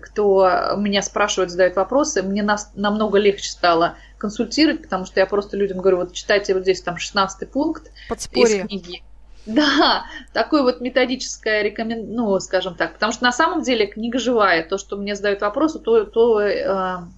кто 0.00 0.74
меня 0.76 1.02
спрашивает, 1.02 1.50
задает 1.50 1.76
вопросы. 1.76 2.22
Мне 2.22 2.42
нас, 2.42 2.70
намного 2.74 3.18
легче 3.18 3.50
стало 3.50 3.96
консультировать, 4.18 4.82
потому 4.82 5.04
что 5.04 5.20
я 5.20 5.26
просто 5.26 5.56
людям 5.56 5.78
говорю, 5.78 5.98
вот 5.98 6.12
читайте 6.12 6.54
вот 6.54 6.62
здесь 6.62 6.80
там 6.80 6.96
16 6.96 7.50
пункт 7.50 7.90
Подспорье. 8.08 8.58
из 8.58 8.66
книги. 8.66 9.02
Да, 9.44 10.04
такое 10.32 10.62
вот 10.62 10.80
методическое 10.80 11.62
рекомен... 11.62 12.14
ну, 12.14 12.38
скажем 12.38 12.76
так, 12.76 12.92
потому 12.92 13.12
что 13.12 13.24
на 13.24 13.32
самом 13.32 13.62
деле 13.62 13.88
книга 13.88 14.20
живая, 14.20 14.62
то, 14.62 14.78
что 14.78 14.96
мне 14.96 15.16
задают 15.16 15.40
вопросы, 15.40 15.80
то, 15.80 16.04
то 16.04 16.40
э, 16.40 16.64
а, 16.64 17.08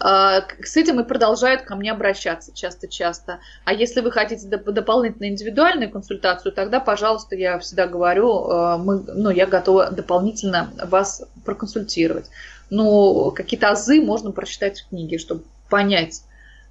с 0.00 0.76
этим 0.76 1.00
и 1.00 1.04
продолжают 1.04 1.62
ко 1.62 1.76
мне 1.76 1.92
обращаться 1.92 2.54
часто-часто. 2.54 3.40
А 3.64 3.72
если 3.72 4.00
вы 4.00 4.10
хотите 4.10 4.48
доп- 4.48 4.70
дополнительную 4.70 5.30
индивидуальную 5.30 5.90
консультацию, 5.90 6.52
тогда, 6.52 6.80
пожалуйста, 6.80 7.36
я 7.36 7.58
всегда 7.58 7.86
говорю, 7.86 8.48
а, 8.48 8.78
мы, 8.78 9.00
ну, 9.06 9.30
я 9.30 9.46
готова 9.46 9.90
дополнительно 9.90 10.70
вас 10.84 11.22
проконсультировать. 11.44 12.26
Но 12.70 13.30
какие-то 13.30 13.70
азы 13.70 14.00
можно 14.00 14.32
прочитать 14.32 14.80
в 14.80 14.88
книге, 14.88 15.18
чтобы 15.18 15.44
понять. 15.68 16.22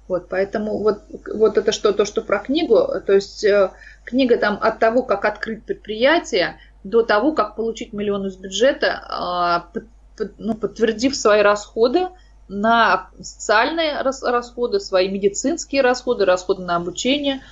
Вот, 0.06 0.28
поэтому 0.28 0.82
вот, 0.82 1.02
вот 1.34 1.56
это 1.56 1.72
что, 1.72 1.92
то, 1.92 2.04
что 2.04 2.20
про 2.20 2.38
книгу, 2.38 2.88
то 3.06 3.12
есть 3.14 3.42
э, 3.42 3.70
книга 4.04 4.36
там 4.36 4.58
от 4.60 4.78
того, 4.78 5.02
как 5.02 5.24
открыть 5.24 5.64
предприятие, 5.64 6.58
до 6.82 7.02
того, 7.02 7.32
как 7.32 7.56
получить 7.56 7.94
миллион 7.94 8.26
из 8.26 8.36
бюджета, 8.36 9.64
э, 9.74 10.26
ну, 10.36 10.54
подтвердив 10.54 11.16
свои 11.16 11.40
расходы, 11.40 12.08
на 12.48 13.08
социальные 13.20 14.00
расходы, 14.02 14.80
свои 14.80 15.08
медицинские 15.08 15.82
расходы, 15.82 16.24
расходы 16.24 16.62
на 16.62 16.76
обучение. 16.76 17.42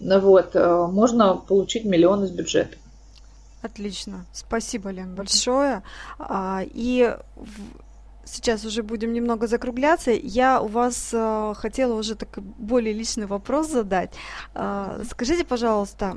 Вот, 0.00 0.54
э, 0.54 0.86
можно 0.86 1.34
получить 1.34 1.84
миллион 1.84 2.24
из 2.24 2.30
бюджета. 2.30 2.76
Отлично. 3.62 4.24
Спасибо, 4.32 4.90
Лен, 4.90 5.14
большое. 5.14 5.82
А, 6.18 6.62
и 6.64 7.16
сейчас 8.24 8.64
уже 8.64 8.82
будем 8.82 9.12
немного 9.12 9.46
закругляться. 9.46 10.12
Я 10.12 10.60
у 10.60 10.68
вас 10.68 11.10
э, 11.12 11.54
хотела 11.56 11.94
уже 11.94 12.14
такой 12.14 12.42
более 12.42 12.94
личный 12.94 13.26
вопрос 13.26 13.68
задать. 13.68 14.10
А, 14.54 15.00
скажите, 15.10 15.44
пожалуйста, 15.44 16.16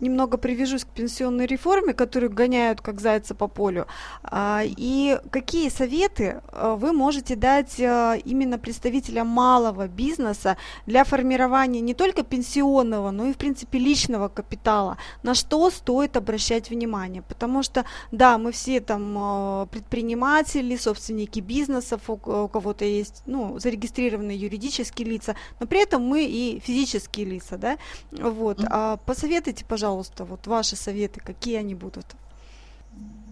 немного 0.00 0.36
привяжусь 0.36 0.84
к 0.84 0.88
пенсионной 0.88 1.46
реформе, 1.46 1.92
которую 1.92 2.32
гоняют 2.32 2.80
как 2.80 3.00
зайца 3.00 3.34
по 3.34 3.48
полю. 3.48 3.86
А, 4.22 4.62
и 4.64 5.18
какие 5.30 5.68
советы 5.68 6.40
а, 6.52 6.76
вы 6.76 6.92
можете 6.92 7.36
дать 7.36 7.80
а, 7.80 8.14
именно 8.14 8.58
представителям 8.58 9.26
малого 9.26 9.88
бизнеса 9.88 10.56
для 10.86 11.04
формирования 11.04 11.80
не 11.80 11.94
только 11.94 12.22
пенсионного, 12.22 13.10
но 13.10 13.26
и, 13.26 13.32
в 13.32 13.36
принципе, 13.36 13.78
личного 13.78 14.28
капитала? 14.28 14.96
На 15.22 15.34
что 15.34 15.70
стоит 15.70 16.16
обращать 16.16 16.70
внимание? 16.70 17.22
Потому 17.22 17.62
что, 17.62 17.84
да, 18.12 18.38
мы 18.38 18.52
все 18.52 18.80
там 18.80 19.68
предприниматели, 19.70 20.76
собственники 20.76 21.40
бизнесов, 21.40 22.02
у 22.08 22.16
кого-то 22.16 22.84
есть 22.84 23.22
ну, 23.26 23.58
зарегистрированные 23.58 24.36
юридические 24.36 25.08
лица, 25.08 25.34
но 25.60 25.66
при 25.66 25.82
этом 25.82 26.02
мы 26.02 26.24
и 26.24 26.60
физические 26.60 27.26
лица, 27.26 27.56
да? 27.56 27.78
Вот. 28.12 28.60
А 28.68 28.98
посоветуйте 28.98 29.63
Расскажите, 29.64 29.68
пожалуйста, 29.68 30.24
вот 30.24 30.46
ваши 30.46 30.76
советы, 30.76 31.20
какие 31.24 31.58
они 31.58 31.74
будут? 31.74 32.04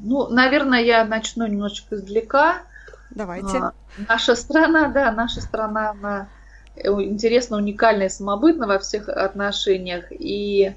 Ну, 0.00 0.28
наверное, 0.28 0.82
я 0.82 1.04
начну 1.04 1.46
немножечко 1.46 1.96
издалека. 1.96 2.62
Давайте. 3.10 3.58
А, 3.58 3.72
наша 4.08 4.34
страна, 4.34 4.88
да, 4.88 5.12
наша 5.12 5.40
страна, 5.40 5.90
она 5.90 6.28
интересно, 6.76 7.58
уникальная, 7.58 8.08
самобытна 8.08 8.66
во 8.66 8.78
всех 8.78 9.08
отношениях. 9.08 10.06
И 10.10 10.74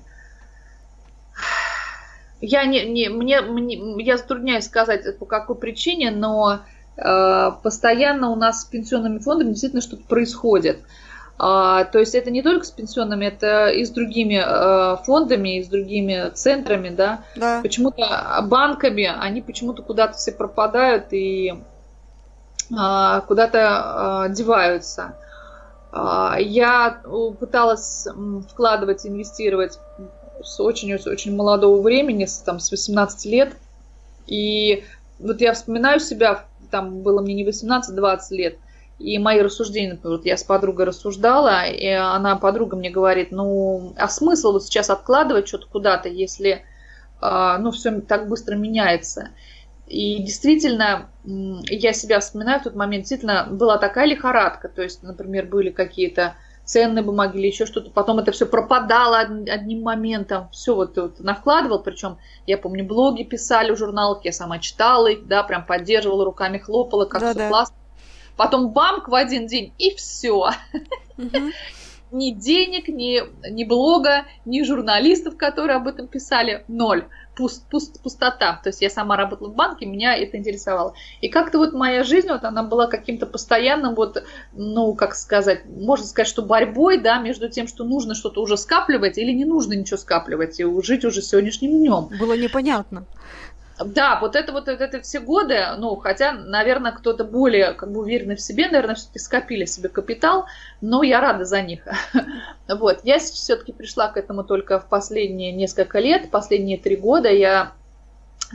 я 2.42 2.66
не, 2.66 2.86
не 2.86 3.10
мне, 3.10 3.42
мне 3.42 4.04
я 4.04 4.18
затрудняюсь 4.18 4.66
сказать 4.66 5.18
по 5.18 5.26
какой 5.26 5.56
причине, 5.56 6.12
но 6.12 6.60
э, 6.98 7.52
постоянно 7.64 8.30
у 8.30 8.36
нас 8.36 8.62
с 8.62 8.66
пенсионными 8.66 9.20
фондами 9.20 9.50
действительно 9.50 9.82
что-то 9.82 10.04
происходит. 10.04 10.80
То 11.38 12.00
есть 12.00 12.16
это 12.16 12.32
не 12.32 12.42
только 12.42 12.66
с 12.66 12.72
пенсионными, 12.72 13.26
это 13.26 13.68
и 13.68 13.84
с 13.84 13.90
другими 13.90 14.42
э, 14.42 15.04
фондами, 15.04 15.58
и 15.58 15.64
с 15.64 15.68
другими 15.68 16.30
центрами, 16.34 16.90
да. 16.90 17.24
да. 17.36 17.60
Почему-то 17.62 18.40
банками 18.44 19.04
они 19.04 19.42
почему-то 19.42 19.82
куда-то 19.82 20.14
все 20.14 20.32
пропадают 20.32 21.12
и 21.12 21.54
а, 22.76 23.22
куда-то 23.22 24.28
э, 24.28 24.34
деваются. 24.34 25.16
А, 25.92 26.38
я 26.40 27.02
пыталась 27.40 28.08
вкладывать, 28.50 29.06
инвестировать 29.06 29.80
с 30.42 30.60
очень-очень 30.60 31.36
молодого 31.36 31.82
времени, 31.82 32.26
с, 32.26 32.40
там, 32.40 32.60
с 32.60 32.72
18 32.72 33.26
лет. 33.26 33.54
И 34.28 34.84
вот 35.20 35.42
я 35.42 35.54
вспоминаю 35.54 36.00
себя, 36.00 36.46
там 36.72 37.02
было 37.02 37.22
мне 37.22 37.34
не 37.34 37.46
18-20 37.46 38.20
лет, 38.32 38.58
и 38.98 39.20
мои 39.20 39.42
рассуждения, 39.42 39.94
например, 39.94 40.18
вот 40.18 40.26
я 40.26 40.38
с 40.38 40.44
подругой 40.44 40.86
рассуждала, 40.86 41.66
и 41.66 41.88
она, 41.88 42.38
подруга 42.38 42.78
мне 42.78 42.90
говорит, 42.90 43.32
ну, 43.32 43.94
а 43.98 44.08
смысл 44.08 44.54
вот 44.54 44.64
сейчас 44.64 44.90
откладывать 44.90 45.48
что-то 45.48 45.68
куда-то, 45.68 46.08
если, 46.08 46.64
а, 47.20 47.58
ну, 47.58 47.72
все 47.72 48.00
так 48.00 48.30
быстро 48.30 48.56
меняется. 48.56 49.30
И 49.86 50.24
действительно, 50.24 51.10
я 51.26 51.94
себя 51.94 52.20
вспоминаю 52.20 52.60
в 52.60 52.64
тот 52.64 52.76
момент, 52.76 53.04
действительно 53.04 53.48
была 53.52 53.78
такая 53.78 54.06
лихорадка, 54.06 54.70
то 54.70 54.82
есть, 54.82 55.04
например, 55.04 55.46
были 55.46 55.72
какие-то 55.72 56.36
ценные 56.64 57.04
бумаги 57.04 57.38
или 57.38 57.48
еще 57.48 57.68
что-то, 57.68 57.92
потом 57.92 58.18
это 58.18 58.32
все 58.32 58.48
пропадало 58.48 59.20
одним 59.20 59.84
моментом, 59.84 60.50
все 60.52 60.74
вот, 60.74 60.98
вот 60.98 61.20
навкладывал, 61.20 61.84
причем, 61.84 62.18
я 62.48 62.58
помню, 62.58 62.84
блоги 62.84 63.24
писали 63.24 63.72
в 63.72 63.78
журналах, 63.78 64.24
я 64.24 64.32
сама 64.32 64.58
читала 64.58 65.08
их, 65.08 65.28
да, 65.28 65.44
прям 65.44 65.66
поддерживала, 65.66 66.26
руками 66.26 66.58
хлопала, 66.58 67.06
как 67.06 67.22
да, 67.22 67.30
все 67.32 67.40
да. 67.40 67.50
классно 67.50 67.76
потом 68.38 68.70
бамк 68.70 69.08
в 69.08 69.16
один 69.16 69.48
день, 69.48 69.74
и 69.78 69.94
все. 69.96 70.52
Ни 72.12 72.32
денег, 72.32 72.88
ни, 72.88 73.22
ни 73.50 73.64
блога, 73.64 74.26
ни 74.46 74.64
журналистов, 74.64 75.38
которые 75.38 75.78
об 75.78 75.88
этом 75.88 76.08
писали, 76.08 76.64
ноль. 76.68 77.06
Пуст, 77.36 77.68
пуст, 77.70 78.02
пустота. 78.02 78.62
То 78.64 78.70
есть 78.70 78.82
я 78.82 78.90
сама 78.90 79.18
работала 79.18 79.50
в 79.50 79.56
банке, 79.56 79.86
меня 79.86 80.16
это 80.16 80.38
интересовало. 80.38 80.94
И 81.20 81.28
как-то 81.28 81.58
вот 81.58 81.74
моя 81.74 82.06
жизнь, 82.06 82.30
вот 82.30 82.46
она 82.46 82.64
была 82.64 82.88
каким-то 82.88 83.26
постоянным, 83.26 83.96
вот, 83.96 84.24
ну, 84.54 84.94
как 84.94 85.16
сказать, 85.16 85.66
можно 85.66 86.06
сказать, 86.06 86.30
что 86.30 86.44
борьбой, 86.44 87.00
да, 87.00 87.18
между 87.18 87.50
тем, 87.50 87.68
что 87.68 87.84
нужно 87.84 88.16
что-то 88.16 88.42
уже 88.42 88.56
скапливать 88.56 89.18
или 89.18 89.34
не 89.34 89.44
нужно 89.44 89.74
ничего 89.74 89.98
скапливать, 89.98 90.60
и 90.62 90.82
жить 90.84 91.04
уже 91.04 91.22
сегодняшним 91.22 91.72
днем. 91.72 92.18
Было 92.18 92.38
непонятно. 92.38 93.06
Да, 93.84 94.20
вот 94.22 94.38
это 94.38 94.54
вот 94.54 94.70
это 94.70 95.02
все 95.02 95.20
годы, 95.20 95.60
ну, 95.78 95.98
хотя, 95.98 96.32
наверное, 96.32 96.94
кто-то 96.94 97.26
более 97.26 97.74
как 97.74 97.92
бы 97.92 98.02
уверенный 98.02 98.38
в 98.38 98.42
себе, 98.42 98.68
наверное, 98.68 98.96
все-таки 98.96 99.20
скопили 99.20 99.66
себе 99.66 99.90
капитал, 99.90 100.46
но 100.80 101.04
я 101.04 101.20
рада 101.20 101.46
за 101.46 101.62
них. 101.62 101.82
Вот, 102.68 103.02
я 103.04 103.20
все-таки 103.20 103.74
пришла 103.74 104.08
к 104.08 104.18
этому 104.18 104.44
только 104.44 104.80
в 104.80 104.88
последние 104.88 105.52
несколько 105.52 106.00
лет, 106.00 106.32
последние 106.32 106.78
три 106.78 106.96
года 106.96 107.30
я 107.30 107.74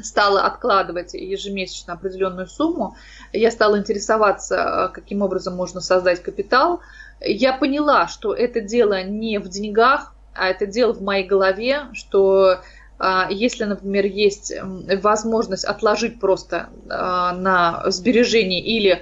стала 0.03 0.43
откладывать 0.43 1.15
ежемесячно 1.15 1.95
определенную 1.95 2.47
сумму, 2.47 2.97
я 3.33 3.51
стала 3.51 3.79
интересоваться, 3.79 4.91
каким 4.95 5.23
образом 5.23 5.55
можно 5.55 5.81
создать 5.81 6.23
капитал. 6.23 6.81
Я 7.21 7.53
поняла, 7.53 8.09
что 8.09 8.33
это 8.33 8.61
дело 8.61 9.03
не 9.03 9.39
в 9.39 9.49
деньгах, 9.49 10.15
а 10.35 10.49
это 10.49 10.67
дело 10.67 10.95
в 10.95 11.03
моей 11.03 11.27
голове, 11.27 11.89
что 11.93 12.61
если, 13.31 13.65
например, 13.65 14.05
есть 14.05 14.53
возможность 15.03 15.65
отложить 15.65 16.21
просто 16.21 16.69
а, 16.89 17.33
на 17.33 17.83
сбережение 17.91 18.61
или 18.61 19.01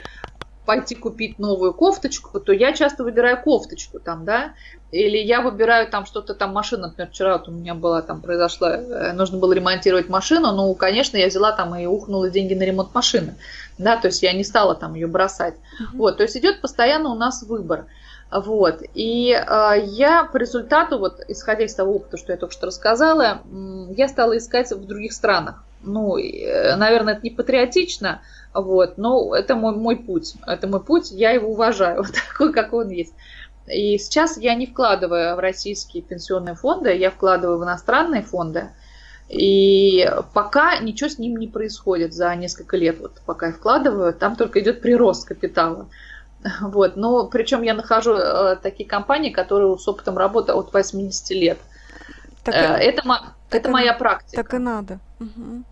пойти 0.69 0.95
купить 0.95 1.39
новую 1.39 1.73
кофточку, 1.73 2.41
то 2.41 2.53
я 2.53 2.75
часто 2.75 3.03
выбираю 3.03 3.43
кофточку 3.43 4.01
там, 4.01 4.27
да, 4.27 4.53
или 4.93 5.17
я 5.17 5.41
выбираю 5.41 5.89
там 5.89 6.05
что-то 6.05 6.35
там, 6.35 6.53
машина, 6.53 6.89
например, 6.89 7.11
вчера 7.11 7.39
вот 7.39 7.49
у 7.49 7.53
меня 7.53 7.75
была 7.75 8.03
там, 8.03 8.21
произошла, 8.21 8.77
э, 8.77 9.13
нужно 9.15 9.39
было 9.39 9.55
ремонтировать 9.55 10.11
машину, 10.11 10.53
ну, 10.53 10.75
конечно, 10.75 11.17
я 11.17 11.29
взяла 11.29 11.53
там 11.53 11.75
и 11.75 11.87
ухнула 11.87 12.29
деньги 12.29 12.53
на 12.53 12.65
ремонт 12.65 12.95
машины, 12.95 13.35
да, 13.79 13.97
то 13.97 14.09
есть 14.09 14.23
я 14.23 14.35
не 14.35 14.45
стала 14.45 14.75
там 14.75 14.93
ее 14.93 15.07
бросать. 15.07 15.55
Mm-hmm. 15.55 15.97
Вот, 15.97 16.19
то 16.19 16.23
есть 16.23 16.37
идет 16.37 16.61
постоянно 16.61 17.09
у 17.09 17.15
нас 17.15 17.43
выбор. 17.45 17.87
Вот. 18.31 18.83
И 18.95 19.33
э, 19.33 19.73
я 19.85 20.25
по 20.25 20.37
результату, 20.37 20.99
вот, 20.99 21.21
исходя 21.29 21.65
из 21.65 21.75
того 21.75 21.97
опыта, 21.97 22.19
что 22.19 22.33
я 22.33 22.39
только 22.39 22.53
что 22.53 22.67
рассказала, 22.67 23.43
я 23.97 24.09
стала 24.09 24.37
искать 24.37 24.71
в 24.71 24.87
других 24.87 25.13
странах. 25.13 25.65
Ну, 25.83 26.19
э, 26.19 26.77
наверное, 26.77 27.15
это 27.15 27.23
не 27.23 27.31
патриотично, 27.31 28.21
вот, 28.53 28.99
но 28.99 29.35
это 29.35 29.55
мой, 29.55 29.75
мой 29.75 29.97
путь. 29.97 30.35
Это 30.47 30.67
мой 30.67 30.83
путь, 30.83 31.11
я 31.11 31.31
его 31.31 31.51
уважаю, 31.51 32.03
вот 32.03 32.13
такой, 32.13 32.53
какой 32.53 32.85
он 32.85 32.91
есть. 32.91 33.15
И 33.67 33.99
сейчас 33.99 34.39
я 34.39 34.55
не 34.55 34.67
вкладываю 34.67 35.37
в 35.37 35.39
российские 35.39 36.03
пенсионные 36.03 36.55
фонды, 36.55 36.95
я 36.97 37.11
вкладываю 37.11 37.59
в 37.59 37.65
иностранные 37.65 38.23
фонды. 38.23 38.71
И 39.29 40.11
пока 40.33 40.79
ничего 40.79 41.11
с 41.11 41.19
ним 41.19 41.37
не 41.37 41.49
происходит 41.49 42.15
за 42.15 42.35
несколько 42.35 42.79
лет, 42.79 42.99
вот 42.99 43.21
пока 43.27 43.49
я 43.49 43.53
вкладываю, 43.53 44.15
там 44.15 44.37
только 44.37 44.61
идет 44.61 44.81
прирост 44.81 45.29
капитала. 45.29 45.89
Вот. 46.61 46.97
Но 46.97 47.27
причем 47.27 47.63
я 47.63 47.75
нахожу 47.75 48.15
э, 48.15 48.57
такие 48.57 48.89
компании, 48.89 49.31
которые 49.31 49.77
с 49.79 49.87
опытом 49.89 50.17
работы 50.17 50.53
от 50.53 50.73
80 50.73 51.31
лет. 51.31 51.59
Так, 52.45 52.55
э, 52.55 52.59
это 52.59 53.03
так 53.03 53.35
это 53.51 53.69
и, 53.69 53.73
моя 53.73 53.95
практика. 53.95 54.43
Так 54.43 54.55
и 54.55 54.59
надо. 54.59 54.99
Угу. 55.21 55.63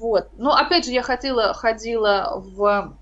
Вот. 0.00 0.28
Ну, 0.36 0.50
опять 0.50 0.84
же, 0.84 0.90
я 0.90 1.02
ходила, 1.02 1.54
ходила 1.54 2.42
в 2.44 2.94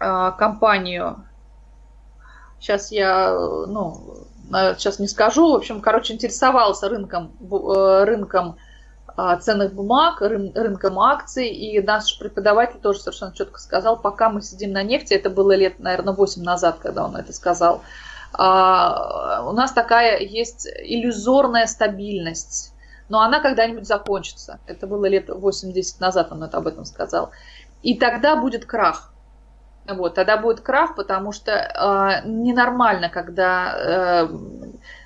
э, 0.00 0.32
компанию. 0.38 1.24
Сейчас 2.58 2.90
я, 2.92 3.32
ну, 3.32 4.26
сейчас 4.76 4.98
не 4.98 5.08
скажу. 5.08 5.52
В 5.52 5.56
общем, 5.56 5.80
короче, 5.80 6.14
интересовался 6.14 6.88
рынком, 6.88 7.32
э, 7.40 8.04
рынком 8.04 8.56
ценных 9.40 9.72
бумаг, 9.72 10.20
рын, 10.20 10.52
рынком 10.54 10.98
акций. 10.98 11.48
И 11.48 11.80
наш 11.80 12.18
преподаватель 12.18 12.80
тоже 12.80 13.00
совершенно 13.00 13.34
четко 13.34 13.58
сказал, 13.58 13.96
пока 13.96 14.28
мы 14.30 14.42
сидим 14.42 14.72
на 14.72 14.82
нефти, 14.82 15.14
это 15.14 15.30
было 15.30 15.54
лет, 15.54 15.78
наверное, 15.78 16.14
8 16.14 16.42
назад, 16.42 16.78
когда 16.80 17.04
он 17.04 17.16
это 17.16 17.32
сказал, 17.32 17.82
а, 18.32 19.44
у 19.48 19.52
нас 19.52 19.72
такая 19.72 20.20
есть 20.20 20.66
иллюзорная 20.66 21.66
стабильность. 21.66 22.72
Но 23.08 23.20
она 23.20 23.40
когда-нибудь 23.40 23.86
закончится. 23.86 24.60
Это 24.66 24.86
было 24.86 25.06
лет 25.06 25.28
8-10 25.28 25.96
назад, 25.98 26.30
он 26.30 26.44
это 26.44 26.58
об 26.58 26.68
этом 26.68 26.84
сказал. 26.84 27.30
И 27.82 27.98
тогда 27.98 28.36
будет 28.36 28.66
крах. 28.66 29.12
Вот, 29.88 30.14
тогда 30.14 30.36
будет 30.36 30.60
крах, 30.60 30.94
потому 30.94 31.32
что 31.32 31.50
э, 31.52 32.28
ненормально, 32.28 33.08
когда 33.08 33.74
э, 33.74 34.28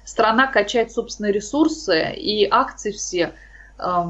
страна 0.04 0.46
качает 0.48 0.92
собственные 0.92 1.32
ресурсы 1.32 2.12
и 2.12 2.46
акции 2.50 2.90
все 2.90 3.32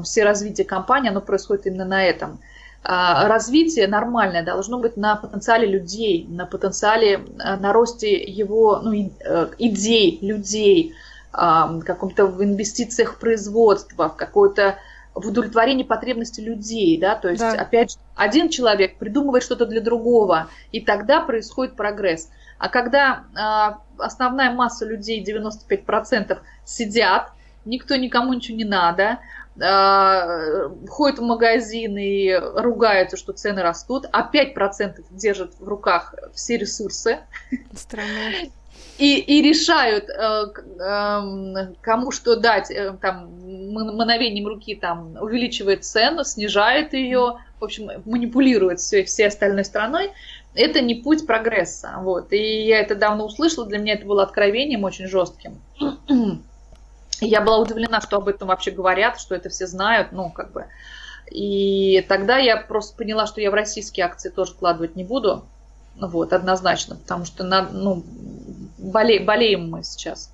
все 0.03 0.23
развитие 0.23 0.65
компании, 0.65 1.09
оно 1.09 1.21
происходит 1.21 1.65
именно 1.65 1.85
на 1.85 2.03
этом. 2.03 2.39
А, 2.87 3.27
развитие 3.27 3.87
нормальное 3.87 4.43
должно 4.43 4.77
быть 4.77 4.95
на 4.95 5.15
потенциале 5.15 5.67
людей, 5.67 6.27
на 6.29 6.45
потенциале, 6.45 7.13
э, 7.13 7.55
на 7.55 7.73
росте 7.73 8.13
его 8.13 8.79
ну, 8.83 8.93
э, 8.93 9.47
идей, 9.57 10.19
людей, 10.21 10.93
каком-то 11.31 12.27
в 12.27 12.41
инвестициях 12.41 13.15
в 13.15 13.17
производство, 13.17 14.07
в 14.07 14.15
какое-то 14.15 14.77
в 15.15 15.27
удовлетворении 15.27 15.83
потребностей 15.83 16.41
людей, 16.43 16.97
да, 16.97 17.15
то 17.15 17.29
есть, 17.29 17.41
да. 17.41 17.53
опять 17.53 17.91
же, 17.91 17.97
один 18.15 18.49
человек 18.49 18.97
придумывает 18.97 19.43
что-то 19.43 19.65
для 19.65 19.81
другого, 19.81 20.47
и 20.71 20.79
тогда 20.79 21.19
происходит 21.21 21.75
прогресс. 21.75 22.29
А 22.57 22.69
когда 22.69 23.23
э, 23.33 24.01
основная 24.01 24.51
масса 24.51 24.85
людей, 24.85 25.23
95%, 25.23 26.37
сидят, 26.63 27.31
никто 27.65 27.95
никому 27.95 28.33
ничего 28.33 28.57
не 28.57 28.65
надо, 28.65 29.19
ходят 29.57 31.19
в 31.19 31.23
магазин 31.23 31.97
и 31.97 32.33
ругаются, 32.33 33.15
что 33.15 33.31
цены 33.31 33.61
растут, 33.61 34.05
а 34.11 34.29
5% 34.29 35.03
держат 35.11 35.53
в 35.59 35.67
руках 35.67 36.13
все 36.33 36.57
ресурсы. 36.57 37.19
И, 38.97 39.19
и 39.19 39.41
решают, 39.41 40.09
э, 40.09 40.45
э, 40.79 41.73
кому 41.81 42.11
что 42.11 42.37
дать, 42.37 42.71
э, 42.71 42.95
там, 43.01 43.29
мановением 43.73 44.47
руки 44.47 44.73
там, 44.73 45.17
увеличивает 45.19 45.83
цену, 45.83 46.23
снижает 46.23 46.93
ее, 46.93 47.39
в 47.59 47.63
общем, 47.63 47.89
манипулирует 48.05 48.79
всей, 48.79 49.03
всей 49.03 49.27
остальной 49.27 49.65
страной, 49.65 50.11
это 50.53 50.79
не 50.79 50.95
путь 50.95 51.27
прогресса. 51.27 51.95
Вот. 51.99 52.31
И 52.31 52.65
я 52.65 52.79
это 52.79 52.95
давно 52.95 53.25
услышала, 53.25 53.67
для 53.67 53.79
меня 53.79 53.95
это 53.95 54.05
было 54.05 54.23
откровением 54.23 54.85
очень 54.85 55.07
жестким. 55.07 55.59
Я 57.21 57.41
была 57.41 57.59
удивлена, 57.59 58.01
что 58.01 58.17
об 58.17 58.27
этом 58.27 58.47
вообще 58.47 58.71
говорят, 58.71 59.19
что 59.19 59.35
это 59.35 59.49
все 59.49 59.67
знают, 59.67 60.11
ну, 60.11 60.29
как 60.29 60.51
бы. 60.51 60.65
И 61.31 62.05
тогда 62.07 62.37
я 62.37 62.57
просто 62.57 62.95
поняла, 62.95 63.25
что 63.25 63.41
я 63.41 63.51
в 63.51 63.53
российские 63.53 64.05
акции 64.05 64.29
тоже 64.29 64.53
вкладывать 64.53 64.95
не 64.95 65.03
буду. 65.03 65.43
Вот, 65.99 66.33
однозначно, 66.33 66.97
потому 66.97 67.25
что, 67.25 67.43
на, 67.43 67.69
ну, 67.69 68.03
боле, 68.77 69.21
болеем 69.21 69.69
мы 69.69 69.83
сейчас. 69.83 70.29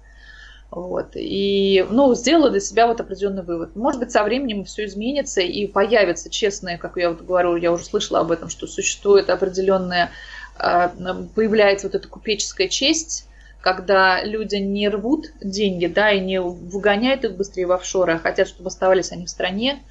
Вот. 0.72 1.12
И, 1.15 1.86
ну, 1.89 2.15
сделала 2.15 2.50
для 2.50 2.62
себя 2.62 2.88
вот 2.88 3.02
определенный 3.02 3.44
вывод. 3.44 3.76
Может 3.76 4.00
быть, 4.00 4.12
со 4.12 4.24
временем 4.24 4.63
все 4.63 4.86
изменится 4.86 5.41
и 5.41 5.67
появится 5.67 6.30
честное, 6.30 6.78
как 6.78 6.96
я 6.98 7.10
вот 7.10 7.22
говорю, 7.22 7.58
я 7.58 7.72
уже 7.72 7.84
слышала 7.84 8.22
об 8.22 8.32
этом, 8.32 8.50
что 8.50 8.67
существует 8.67 9.30
определенная, 9.30 10.12
а, 10.58 10.94
появляется 11.36 11.88
вот 11.88 11.96
эта 11.96 12.08
купеческая 12.08 12.70
честь, 12.70 13.28
когда 13.62 14.24
люди 14.24 14.56
не 14.56 14.89
рвут 14.89 15.28
деньги, 15.41 15.86
да, 15.86 16.12
и 16.12 16.19
не 16.19 16.41
выгоняют 16.41 17.24
их 17.24 17.38
быстрее 17.38 17.67
в 17.67 17.71
офшоры, 17.71 18.15
а 18.15 18.19
хотят, 18.19 18.47
чтобы 18.47 18.67
оставались 18.67 19.12
они 19.12 19.26
в 19.26 19.30
стране. 19.30 19.82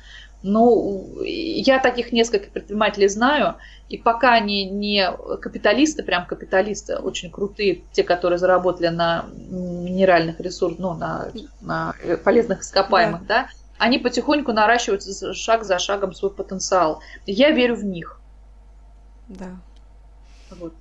Ну, 0.43 1.23
я 1.23 1.79
таких 1.79 2.13
несколько 2.13 2.51
предпринимателей 2.51 3.09
знаю, 3.09 3.57
и 3.89 3.99
пока 3.99 4.33
они 4.33 4.65
не 4.65 5.11
капиталисты, 5.41 6.03
прям 6.03 6.25
капиталисты, 6.25 6.97
очень 6.97 7.31
крутые, 7.31 7.83
те, 7.93 8.03
которые 8.03 8.39
заработали 8.39 8.89
на 8.89 9.27
минеральных 9.51 10.41
ресурсах, 10.41 10.79
ну, 10.79 10.95
на, 10.95 11.29
на 11.61 11.95
полезных 12.25 12.63
ископаемых, 12.63 13.27
да. 13.27 13.43
да, 13.43 13.49
они 13.79 13.99
потихоньку 13.99 14.53
наращивают 14.53 15.03
шаг 15.37 15.65
за 15.65 15.79
шагом 15.79 16.15
свой 16.15 16.31
потенциал. 16.31 17.03
Я 17.27 17.51
верю 17.51 17.77
в 17.77 17.85
них. 17.85 18.19
Да. 19.29 19.51
Вот 20.59 20.73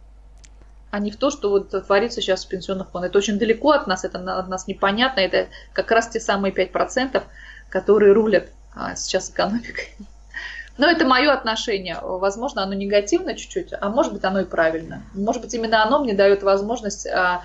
а 0.91 0.99
не 0.99 1.11
в 1.11 1.17
то, 1.17 1.29
что 1.29 1.49
вот 1.49 1.69
творится 1.69 2.21
сейчас 2.21 2.45
в 2.45 2.47
пенсионных 2.47 2.89
фондах. 2.89 3.11
Это 3.11 3.19
очень 3.19 3.37
далеко 3.37 3.71
от 3.71 3.87
нас, 3.87 4.03
это 4.03 4.19
от 4.37 4.47
нас 4.47 4.67
непонятно. 4.67 5.19
Это 5.19 5.47
как 5.73 5.91
раз 5.91 6.07
те 6.09 6.19
самые 6.19 6.53
5%, 6.53 7.21
которые 7.69 8.13
рулят 8.13 8.47
а, 8.75 8.95
сейчас 8.95 9.29
экономикой. 9.29 9.89
Но 10.77 10.87
это 10.87 11.05
мое 11.05 11.31
отношение. 11.31 11.97
Возможно, 12.01 12.63
оно 12.63 12.73
негативно 12.73 13.35
чуть-чуть, 13.35 13.73
а 13.79 13.89
может 13.89 14.13
быть, 14.13 14.23
оно 14.23 14.39
и 14.39 14.45
правильно. 14.45 15.03
Может 15.13 15.41
быть, 15.41 15.53
именно 15.53 15.83
оно 15.83 15.99
мне 16.03 16.13
дает 16.13 16.41
возможность 16.41 17.05
а, 17.05 17.43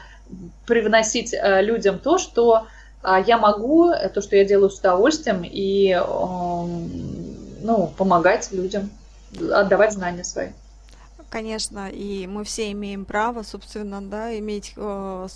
привносить 0.67 1.35
а, 1.35 1.61
людям 1.61 1.99
то, 1.99 2.19
что 2.19 2.67
я 3.27 3.37
могу, 3.37 3.93
то, 4.15 4.23
что 4.23 4.35
я 4.35 4.47
делаю 4.47 4.71
с 4.71 4.79
удовольствием, 4.79 5.43
и 5.45 5.95
ну, 7.61 7.93
помогать 7.99 8.51
людям, 8.51 8.89
отдавать 9.39 9.93
знания 9.93 10.25
свои. 10.25 10.53
Конечно, 11.35 11.91
и 11.91 12.29
мы 12.29 12.45
все 12.45 12.71
имеем 12.71 13.05
право, 13.05 13.43
собственно, 13.43 14.01
да, 14.01 14.39
иметь 14.39 14.73
э, 14.77 15.27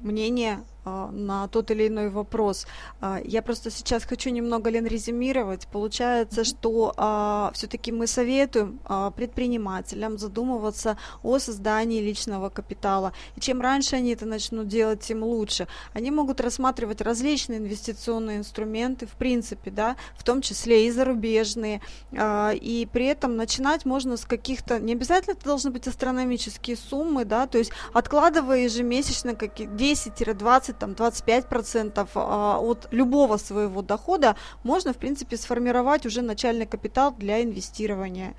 мнение 0.00 0.56
а, 0.56 0.71
на 0.84 1.48
тот 1.48 1.70
или 1.70 1.88
иной 1.88 2.08
вопрос. 2.08 2.66
А, 3.00 3.20
я 3.24 3.42
просто 3.42 3.70
сейчас 3.70 4.04
хочу 4.04 4.30
немного, 4.30 4.70
Лен, 4.70 4.86
резюмировать. 4.86 5.66
Получается, 5.68 6.44
что 6.44 6.92
а, 6.96 7.50
все-таки 7.54 7.92
мы 7.92 8.06
советуем 8.06 8.80
предпринимателям 9.16 10.18
задумываться 10.18 10.96
о 11.22 11.38
создании 11.38 12.00
личного 12.00 12.48
капитала. 12.48 13.12
И 13.36 13.40
чем 13.40 13.60
раньше 13.60 13.96
они 13.96 14.10
это 14.10 14.26
начнут 14.26 14.68
делать, 14.68 15.00
тем 15.00 15.22
лучше. 15.22 15.66
Они 15.94 16.10
могут 16.10 16.40
рассматривать 16.40 17.00
различные 17.00 17.58
инвестиционные 17.58 18.38
инструменты, 18.38 19.06
в 19.06 19.12
принципе, 19.12 19.70
да, 19.70 19.96
в 20.16 20.24
том 20.24 20.40
числе 20.42 20.86
и 20.86 20.90
зарубежные. 20.90 21.80
И 22.12 22.88
при 22.92 23.06
этом 23.06 23.36
начинать 23.36 23.84
можно 23.84 24.16
с 24.16 24.24
каких-то, 24.24 24.78
не 24.78 24.92
обязательно 24.92 25.34
это 25.34 25.44
должны 25.44 25.70
быть 25.70 25.86
астрономические 25.86 26.76
суммы, 26.76 27.24
да, 27.24 27.46
то 27.46 27.58
есть 27.58 27.72
откладывая 27.92 28.64
ежемесячно 28.64 29.30
10-20 29.30 30.71
20, 30.72 30.78
там, 30.78 30.94
25 30.94 31.46
процентов 31.46 32.10
а, 32.14 32.58
от 32.58 32.88
любого 32.90 33.36
своего 33.36 33.82
дохода 33.82 34.34
можно, 34.62 34.92
в 34.92 34.96
принципе, 34.96 35.36
сформировать 35.36 36.06
уже 36.06 36.22
начальный 36.22 36.66
капитал 36.66 37.14
для 37.16 37.42
инвестирования. 37.42 38.34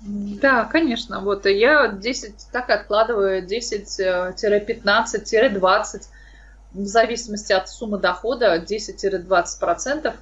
Да, 0.00 0.64
конечно. 0.64 1.20
Вот 1.20 1.44
я 1.46 1.88
10 1.88 2.48
так 2.50 2.70
откладываю 2.70 3.46
10-15-20 3.46 6.02
в 6.72 6.86
зависимости 6.86 7.52
от 7.52 7.68
суммы 7.68 7.98
дохода 7.98 8.56
10-20 8.56 9.60
процентов. 9.60 10.14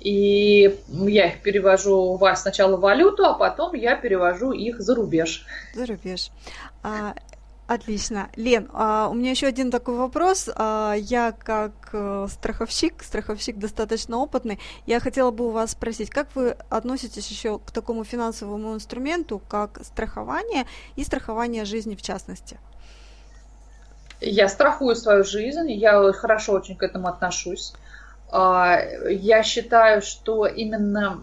И 0.00 0.78
я 0.90 1.26
их 1.26 1.42
перевожу 1.42 2.18
сначала 2.36 2.76
в 2.76 2.80
валюту, 2.80 3.24
а 3.24 3.34
потом 3.34 3.74
я 3.74 3.96
перевожу 3.96 4.52
их 4.52 4.80
за 4.80 4.94
рубеж. 4.94 5.44
За 5.74 5.86
рубеж. 5.86 6.30
А, 6.84 7.14
Отлично. 7.68 8.30
Лен, 8.34 8.70
а 8.72 9.08
у 9.10 9.14
меня 9.14 9.30
еще 9.30 9.46
один 9.46 9.70
такой 9.70 9.94
вопрос. 9.94 10.48
А, 10.56 10.94
я 10.94 11.32
как 11.32 11.72
э, 11.92 12.26
страховщик, 12.30 13.02
страховщик 13.02 13.58
достаточно 13.58 14.16
опытный, 14.16 14.58
я 14.86 15.00
хотела 15.00 15.30
бы 15.32 15.48
у 15.48 15.50
вас 15.50 15.72
спросить, 15.72 16.08
как 16.08 16.34
вы 16.34 16.56
относитесь 16.70 17.28
еще 17.28 17.58
к 17.58 17.70
такому 17.70 18.04
финансовому 18.04 18.72
инструменту, 18.72 19.42
как 19.50 19.84
страхование 19.84 20.64
и 20.96 21.04
страхование 21.04 21.66
жизни 21.66 21.94
в 21.94 22.00
частности? 22.00 22.58
Я 24.22 24.48
страхую 24.48 24.96
свою 24.96 25.22
жизнь, 25.22 25.70
я 25.70 26.10
хорошо 26.14 26.54
очень 26.54 26.74
к 26.74 26.82
этому 26.82 27.08
отношусь. 27.08 27.74
А, 28.32 28.80
я 29.10 29.42
считаю, 29.42 30.00
что 30.00 30.46
именно 30.46 31.20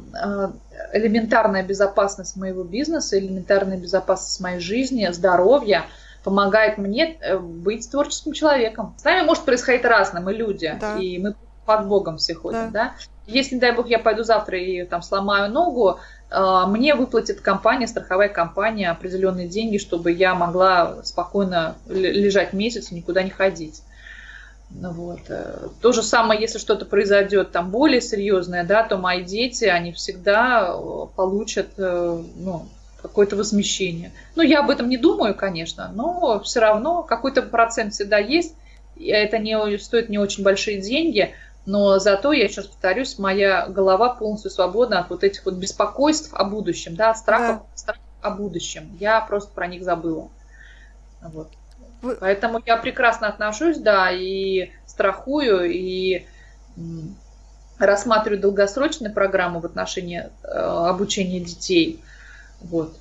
элементарная 0.94 1.64
безопасность 1.64 2.38
моего 2.38 2.64
бизнеса, 2.64 3.18
элементарная 3.18 3.78
безопасность 3.78 4.40
моей 4.42 4.60
жизни, 4.60 5.10
здоровья– 5.12 5.88
помогает 6.26 6.80
мне 6.80 7.18
э, 7.22 7.38
быть 7.38 7.90
творческим 7.90 8.34
человеком. 8.34 8.96
С 8.98 9.04
нами 9.04 9.24
может 9.24 9.46
происходить 9.46 9.86
разное, 9.86 10.24
мы 10.24 10.34
люди, 10.34 10.76
да. 10.82 10.98
и 10.98 11.20
мы 11.20 11.36
под 11.68 11.88
Богом 11.88 12.18
все 12.18 12.34
ходим, 12.34 12.72
да. 12.72 12.96
да? 12.96 12.96
Если, 13.28 13.60
дай 13.60 13.72
бог, 13.72 13.88
я 13.88 14.00
пойду 14.00 14.24
завтра 14.24 14.60
и 14.60 14.84
там 14.86 15.04
сломаю 15.04 15.52
ногу, 15.54 16.00
э, 16.32 16.64
мне 16.68 16.96
выплатит 16.96 17.42
компания, 17.42 17.86
страховая 17.88 18.28
компания 18.28 18.90
определенные 18.90 19.48
деньги, 19.48 19.78
чтобы 19.78 20.12
я 20.12 20.34
могла 20.34 21.04
спокойно 21.04 21.76
лежать 21.88 22.54
месяц 22.54 22.92
и 22.92 22.96
никуда 22.96 23.22
не 23.22 23.30
ходить. 23.30 23.84
Ну 24.72 24.92
вот. 24.94 25.22
Э, 25.30 25.68
то 25.80 25.92
же 25.92 26.02
самое, 26.02 26.42
если 26.42 26.58
что-то 26.58 26.86
произойдет 26.86 27.52
там 27.52 27.70
более 27.70 28.02
серьезное, 28.02 28.64
да, 28.64 28.82
то 28.82 28.98
мои 28.98 29.24
дети, 29.24 29.66
они 29.66 29.94
всегда 29.94 30.76
получат 31.16 31.68
ну, 31.78 32.66
какое-то 33.08 33.36
возмещение. 33.36 34.12
Ну, 34.36 34.44
я 34.44 34.60
об 34.60 34.70
этом 34.70 34.90
не 34.90 34.98
думаю, 34.98 35.36
конечно, 35.36 35.92
но 35.94 36.40
все 36.42 36.60
равно 36.60 37.04
какой-то 37.04 37.42
процент 37.42 37.94
всегда 37.94 38.18
есть. 38.18 38.56
Это 39.00 39.38
не 39.38 39.78
стоит 39.78 40.10
не 40.10 40.18
очень 40.18 40.44
большие 40.44 40.82
деньги, 40.82 41.34
но 41.66 42.00
зато, 42.00 42.32
я 42.32 42.48
раз 42.48 42.68
повторюсь, 42.68 43.18
моя 43.18 43.68
голова 43.68 44.10
полностью 44.10 44.52
свободна 44.52 45.00
от 45.00 45.10
вот 45.10 45.24
этих 45.24 45.46
вот 45.46 45.56
беспокойств 45.56 46.34
о 46.34 46.44
будущем, 46.44 46.96
да, 46.96 47.14
страхов, 47.16 47.58
да. 47.58 47.66
страхов 47.76 48.04
о 48.22 48.30
будущем. 48.32 48.96
Я 49.00 49.22
просто 49.22 49.52
про 49.54 49.68
них 49.68 49.84
забыла. 49.84 50.30
Вот. 51.22 51.50
Вы... 52.02 52.16
Поэтому 52.16 52.62
я 52.66 52.78
прекрасно 52.78 53.28
отношусь, 53.28 53.78
да, 53.78 54.12
и 54.12 54.72
страхую, 54.86 55.72
и 55.72 56.26
рассматриваю 57.78 58.40
долгосрочные 58.40 59.12
программы 59.12 59.60
в 59.60 59.66
отношении 59.66 60.30
э, 60.44 60.48
обучения 60.48 61.40
детей. 61.40 62.00
Вот. 62.66 62.98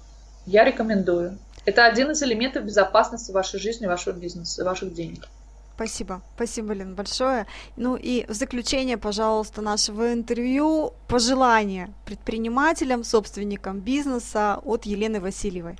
Я 0.46 0.64
рекомендую. 0.64 1.38
Это 1.64 1.87
один 1.87 2.11
из 2.11 2.22
элементов 2.22 2.64
безопасности 2.64 3.33
вашей 3.33 3.59
жизни, 3.59 3.87
вашего 3.87 4.14
бизнеса, 4.14 4.64
ваших 4.64 4.92
денег. 4.92 5.27
Спасибо, 5.74 6.20
спасибо, 6.37 6.72
Лен, 6.74 6.94
большое. 6.94 7.46
Ну 7.77 7.96
и 7.96 8.27
в 8.29 8.33
заключение, 8.35 8.96
пожалуйста, 8.96 9.61
нашего 9.62 10.12
интервью 10.12 10.92
пожелания 11.09 11.88
предпринимателям, 12.05 13.03
собственникам 13.03 13.80
бизнеса 13.80 14.61
от 14.64 14.84
Елены 14.84 15.20
Васильевой. 15.20 15.78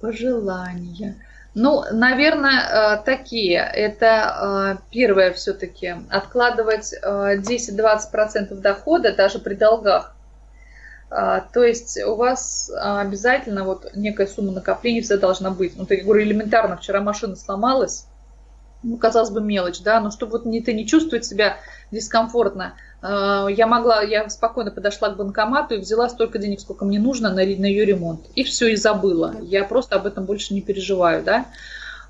Пожелания. 0.00 1.16
Ну, 1.54 1.84
наверное, 1.92 2.96
э, 2.98 3.02
такие. 3.04 3.58
Это 3.58 4.76
э, 4.76 4.82
первое 4.90 5.32
все-таки 5.32 5.94
откладывать 6.10 6.92
10-20% 7.04 8.48
э, 8.50 8.54
дохода 8.56 9.14
даже 9.14 9.38
при 9.38 9.54
долгах 9.54 10.13
то 11.52 11.62
есть 11.62 12.02
у 12.02 12.16
вас 12.16 12.72
а, 12.76 13.00
обязательно 13.00 13.62
вот 13.62 13.86
некая 13.94 14.26
сумма 14.26 14.50
накоплений 14.50 15.00
всегда 15.00 15.20
должна 15.28 15.50
быть. 15.50 15.76
Ну, 15.76 15.86
так 15.86 15.98
я 15.98 16.04
говорю, 16.04 16.24
элементарно, 16.24 16.76
вчера 16.76 17.00
машина 17.00 17.36
сломалась, 17.36 18.06
ну, 18.82 18.96
казалось 18.96 19.30
бы, 19.30 19.40
мелочь, 19.40 19.80
да, 19.80 20.00
но 20.00 20.10
чтобы 20.10 20.32
вот 20.32 20.44
не, 20.44 20.60
ты 20.60 20.72
не 20.72 20.86
чувствовать 20.86 21.24
себя 21.24 21.56
дискомфортно. 21.92 22.74
Э, 23.00 23.46
я 23.48 23.66
могла, 23.66 24.02
я 24.02 24.28
спокойно 24.28 24.72
подошла 24.72 25.10
к 25.10 25.16
банкомату 25.16 25.74
и 25.74 25.78
взяла 25.78 26.08
столько 26.08 26.38
денег, 26.38 26.60
сколько 26.60 26.84
мне 26.84 26.98
нужно 26.98 27.28
на, 27.28 27.36
на 27.36 27.40
ее 27.66 27.84
ремонт. 27.84 28.26
И 28.34 28.42
все, 28.42 28.68
и 28.68 28.76
забыла. 28.76 29.36
Я 29.40 29.64
просто 29.64 29.96
об 29.96 30.06
этом 30.06 30.24
больше 30.24 30.52
не 30.52 30.62
переживаю, 30.62 31.22
да. 31.22 31.46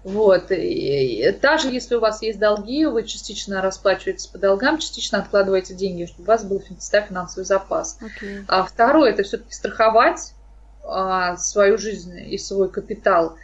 Вот. 0.04 0.50
И, 0.50 1.36
даже 1.40 1.70
если 1.70 1.94
у 1.94 2.00
вас 2.00 2.20
есть 2.22 2.38
долги, 2.38 2.84
вы 2.84 3.04
частично 3.04 3.62
расплачиваетесь 3.62 4.26
по 4.26 4.38
долгам, 4.38 4.78
частично 4.78 5.18
откладываете 5.18 5.74
деньги, 5.74 6.04
чтобы 6.04 6.24
у 6.24 6.26
вас 6.26 6.44
был 6.44 6.62
всегда 6.78 7.00
финансовый 7.00 7.44
запас. 7.44 7.98
Okay. 8.00 8.44
А 8.46 8.64
второе, 8.64 9.12
это 9.12 9.22
все-таки 9.22 9.54
страховать 9.54 10.34
а, 10.84 11.38
свою 11.38 11.78
жизнь 11.78 12.18
и 12.18 12.36
свой 12.36 12.70
капитал. 12.70 13.36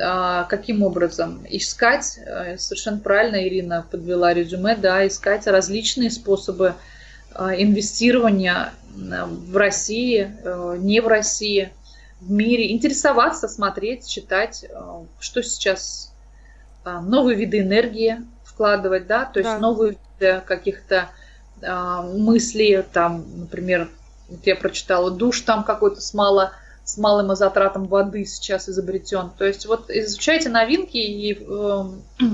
А, 0.00 0.44
каким 0.44 0.82
образом? 0.82 1.46
Искать, 1.48 2.18
э, 2.24 2.58
совершенно 2.58 2.98
правильно 2.98 3.46
Ирина 3.46 3.86
подвела 3.88 4.34
резюме, 4.34 4.76
да, 4.76 5.06
искать 5.06 5.46
различные 5.46 6.10
способы 6.10 6.74
а, 7.32 7.54
инвестирования 7.54 8.72
в 8.92 9.56
России, 9.56 10.32
э, 10.42 10.76
не 10.78 11.00
в 11.00 11.06
России, 11.06 11.72
в 12.20 12.30
мире, 12.30 12.72
интересоваться, 12.72 13.48
смотреть, 13.48 14.08
читать, 14.08 14.64
э, 14.68 15.04
что 15.18 15.42
сейчас 15.42 16.12
новые 16.84 17.36
виды 17.36 17.60
энергии 17.60 18.22
вкладывать, 18.44 19.06
да, 19.06 19.26
то 19.26 19.38
есть 19.38 19.50
да. 19.50 19.58
новые 19.58 19.98
виды 20.18 20.40
каких-то 20.46 21.10
мыслей, 21.60 22.82
там, 22.90 23.22
например, 23.38 23.90
вот 24.30 24.46
я 24.46 24.56
прочитала, 24.56 25.10
душ 25.10 25.42
там 25.42 25.62
какой-то 25.62 26.00
с 26.00 26.14
мало 26.14 26.52
с 26.90 26.96
малым 26.96 27.32
изотратом 27.32 27.86
воды 27.86 28.24
сейчас 28.24 28.68
изобретен. 28.68 29.30
То 29.38 29.44
есть 29.44 29.66
вот 29.66 29.90
изучайте 29.90 30.48
новинки 30.48 30.96
и 30.96 31.34
э, 31.34 31.84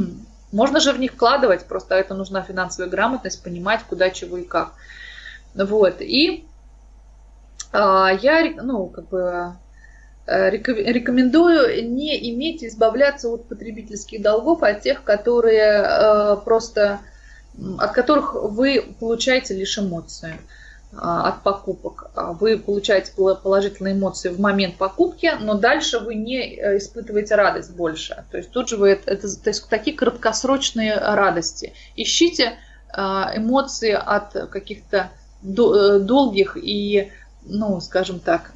можно 0.53 0.81
же 0.81 0.93
в 0.93 0.99
них 0.99 1.13
вкладывать, 1.13 1.67
просто 1.67 1.95
это 1.95 2.15
нужна 2.15 2.43
финансовая 2.43 2.91
грамотность, 2.91 3.43
понимать, 3.43 3.83
куда, 3.83 4.11
чего 4.11 4.39
и 4.39 4.45
как. 4.45 4.73
Вот. 5.55 6.01
И 6.01 6.47
э, 7.73 8.09
я, 8.23 8.53
ну, 8.63 8.87
как 8.87 9.09
бы 9.09 9.19
э, 9.19 9.53
рекомендую 10.27 11.89
не 11.91 12.31
иметь, 12.31 12.65
избавляться 12.65 13.29
от 13.29 13.47
потребительских 13.49 14.23
долгов, 14.23 14.63
от 14.63 14.83
тех, 14.83 15.05
которые 15.05 15.85
э, 15.85 16.37
просто, 16.45 17.01
от 17.79 17.93
которых 17.93 18.35
вы 18.35 18.85
получаете 18.99 19.55
лишь 19.55 19.79
эмоции. 19.79 20.37
А, 20.99 21.29
от 21.29 21.43
покупок. 21.43 22.11
А 22.15 22.33
вы 22.33 22.59
получаете 22.59 23.13
положительные 23.13 23.95
эмоции 23.95 24.29
в 24.29 24.41
момент 24.41 24.77
покупки, 24.77 25.33
но 25.41 25.55
дальше 25.55 25.99
вы 25.99 26.15
не 26.15 26.57
э, 26.57 26.79
испытываете 26.79 27.35
радость 27.35 27.75
больше. 27.75 28.25
То 28.31 28.39
есть 28.39 28.51
тут 28.51 28.69
же 28.69 28.77
вы 28.77 28.91
это, 28.91 29.11
это 29.11 29.29
то 29.37 29.51
есть 29.51 29.69
такие 29.69 29.97
краткосрочные 29.97 30.97
радости. 30.97 31.73
Ищите 31.97 32.55
эмоции 32.95 33.93
от 33.93 34.33
каких-то 34.49 35.11
э, 35.43 35.99
долгих 36.01 36.57
и, 36.57 37.13
ну, 37.45 37.81
скажем 37.81 38.21
так, 38.21 38.53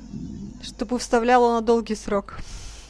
чтобы 0.63 0.99
вставляло 0.99 1.55
на 1.55 1.61
долгий 1.61 1.95
срок. 1.95 2.39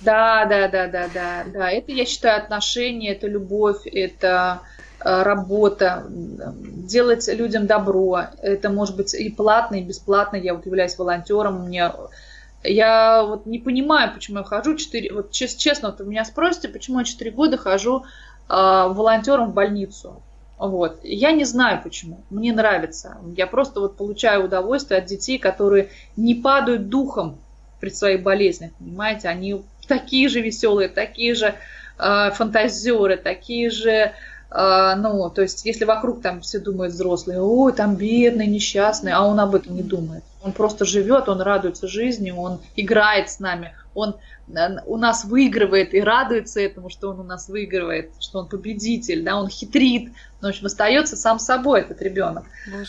Да, 0.01 0.47
да, 0.47 0.69
да, 0.69 0.87
да, 0.89 1.09
да, 1.13 1.45
да. 1.53 1.71
Это 1.71 1.93
я 1.93 2.07
считаю 2.07 2.43
отношения, 2.43 3.13
это 3.13 3.27
любовь, 3.27 3.87
это 3.87 4.63
Э, 5.03 5.23
работа, 5.23 6.05
делать 6.11 7.27
людям 7.29 7.67
добро. 7.67 8.21
Это 8.43 8.69
может 8.69 8.97
быть 8.97 9.15
и 9.15 9.31
платно, 9.31 9.77
и 9.77 9.83
бесплатно. 9.83 10.37
Я 10.37 10.55
вот 10.55 10.67
являюсь 10.67 10.99
волонтером, 10.99 11.67
меня 11.67 11.95
я 12.63 13.23
вот 13.25 13.47
не 13.47 13.59
понимаю, 13.59 14.13
почему 14.13 14.39
я 14.39 14.45
хожу 14.45 14.77
4... 14.77 15.15
Вот 15.15 15.31
честно, 15.31 15.89
вот 15.89 16.01
вы 16.01 16.05
меня 16.05 16.27
спросите, 16.27 16.69
почему 16.69 16.99
я 16.99 17.05
4 17.07 17.31
года 17.31 17.57
хожу 17.57 18.01
э, 18.01 18.05
волонтером 18.49 19.53
в 19.53 19.55
больницу. 19.55 20.21
Вот. 20.59 21.01
Я 21.03 21.33
не 21.33 21.45
знаю 21.45 21.81
почему. 21.83 22.21
Мне 22.29 22.53
нравится. 22.53 23.17
Я 23.35 23.47
просто 23.47 23.81
вот 23.81 23.97
получаю 23.97 24.45
удовольствие 24.45 24.99
от 24.99 25.07
детей, 25.07 25.39
которые 25.39 25.89
не 26.17 26.35
падают 26.35 26.91
духом 26.91 27.39
при 27.81 27.89
своих 27.91 28.23
болезнях. 28.23 28.73
Понимаете, 28.79 29.29
они 29.29 29.63
такие 29.89 30.29
же 30.29 30.41
веселые, 30.41 30.89
такие 30.89 31.35
же 31.35 31.55
э, 31.99 32.31
фантазеры, 32.33 33.17
такие 33.17 33.71
же 33.71 34.13
а, 34.51 34.97
ну, 34.97 35.31
то 35.31 35.43
есть, 35.43 35.65
если 35.65 35.85
вокруг 35.85 36.23
там 36.23 36.41
все 36.41 36.59
думают 36.59 36.93
взрослые, 36.93 37.41
ой, 37.41 37.73
там 37.73 37.95
бедный, 37.95 38.49
несчастный, 38.49 39.13
а 39.13 39.23
он 39.23 39.39
об 39.39 39.55
этом 39.55 39.77
не 39.77 39.83
думает. 39.83 40.25
Он 40.43 40.53
просто 40.53 40.85
живет, 40.85 41.29
он 41.29 41.41
радуется 41.41 41.87
жизни, 41.87 42.33
он 42.33 42.61
играет 42.75 43.31
с 43.31 43.39
нами, 43.39 43.75
он 43.95 44.17
э, 44.49 44.69
у 44.87 44.97
нас 44.97 45.25
выигрывает 45.25 45.95
и 45.95 46.01
радуется 46.01 46.61
этому, 46.61 46.91
что 46.91 47.11
он 47.11 47.21
у 47.21 47.23
нас 47.23 47.49
выигрывает, 47.49 48.13
что 48.21 48.41
он 48.41 48.49
победитель, 48.49 49.23
да, 49.23 49.37
он 49.37 49.49
хитрит, 49.49 50.13
ну, 50.41 50.49
в 50.49 50.51
общем, 50.51 50.67
остается 50.67 51.17
сам 51.17 51.39
собой 51.39 51.81
этот 51.81 52.01
ребенок. 52.03 52.45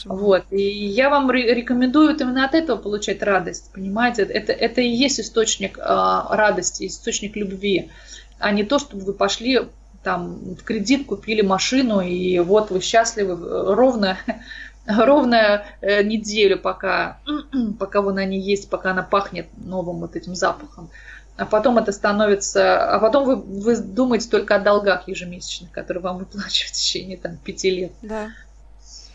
Вот. 0.06 0.46
И 0.52 0.62
я 0.62 1.10
вам 1.10 1.30
рекомендую 1.32 2.16
именно 2.16 2.46
от 2.46 2.56
этого 2.56 2.78
получать 2.78 3.22
радость, 3.22 3.72
понимаете? 3.74 4.24
Это, 4.24 4.54
это 4.54 4.82
и 4.82 4.88
есть 4.88 5.20
источник 5.20 5.78
э, 5.78 5.82
радости, 5.82 6.88
источник 6.88 7.36
любви, 7.36 7.92
а 8.40 8.52
не 8.52 8.64
то, 8.64 8.80
чтобы 8.80 9.04
вы 9.04 9.14
пошли 9.14 9.60
там 10.04 10.56
в 10.56 10.64
кредит 10.64 11.06
купили 11.06 11.42
машину, 11.42 12.02
и 12.02 12.40
вот 12.40 12.72
вы 12.72 12.82
счастливы 12.82 13.38
ровно, 13.76 14.18
ровно 15.06 15.64
э, 15.82 16.04
неделю, 16.04 16.58
пока, 16.60 17.20
пока 17.80 18.02
на 18.02 18.26
ней 18.26 18.42
есть, 18.42 18.70
пока 18.70 18.92
она 18.92 19.04
пахнет 19.04 19.48
новым 19.58 20.00
вот 20.00 20.16
этим 20.16 20.36
запахом. 20.36 20.90
А 21.38 21.46
потом 21.46 21.78
это 21.78 21.92
становится... 21.92 22.94
А 22.94 23.00
потом 23.00 23.26
вы, 23.26 23.36
вы 23.36 23.78
думаете 23.78 24.30
только 24.30 24.56
о 24.56 24.60
долгах 24.60 25.08
ежемесячных, 25.08 25.72
которые 25.72 26.04
вам 26.04 26.18
выплачивают 26.20 26.76
в 26.76 26.78
течение 26.78 27.18
там, 27.18 27.38
пяти 27.38 27.70
лет. 27.72 27.92
Да. 28.02 28.30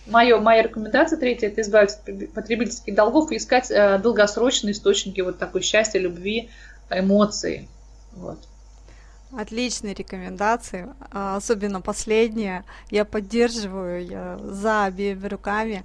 Мое, 0.07 0.39
моя 0.39 0.63
рекомендация 0.63 1.19
третья– 1.19 1.47
это 1.49 1.61
избавиться 1.61 1.99
от 2.07 2.33
потребительских 2.33 2.95
долгов 2.95 3.33
и 3.33 3.37
искать 3.37 3.71
э, 3.71 3.99
долгосрочные 3.99 4.73
источники 4.73 5.21
вот 5.21 5.39
такой 5.39 5.63
счастья, 5.63 5.99
любви, 5.99 6.49
эмоций. 6.91 7.69
Вот. 8.13 8.39
Отличные 9.33 9.93
рекомендации, 9.93 10.89
а, 11.11 11.37
особенно 11.37 11.81
последняя. 11.81 12.65
Я 12.91 13.05
поддерживаю, 13.05 14.07
я 14.07 14.39
за 14.39 14.85
обеими 14.85 15.27
руками. 15.27 15.85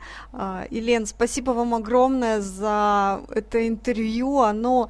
Елен, 0.69 1.03
а, 1.03 1.05
спасибо 1.07 1.51
вам 1.51 1.73
огромное 1.73 2.39
за 2.39 3.21
это 3.33 3.67
интервью. 3.67 4.41
Оно 4.41 4.89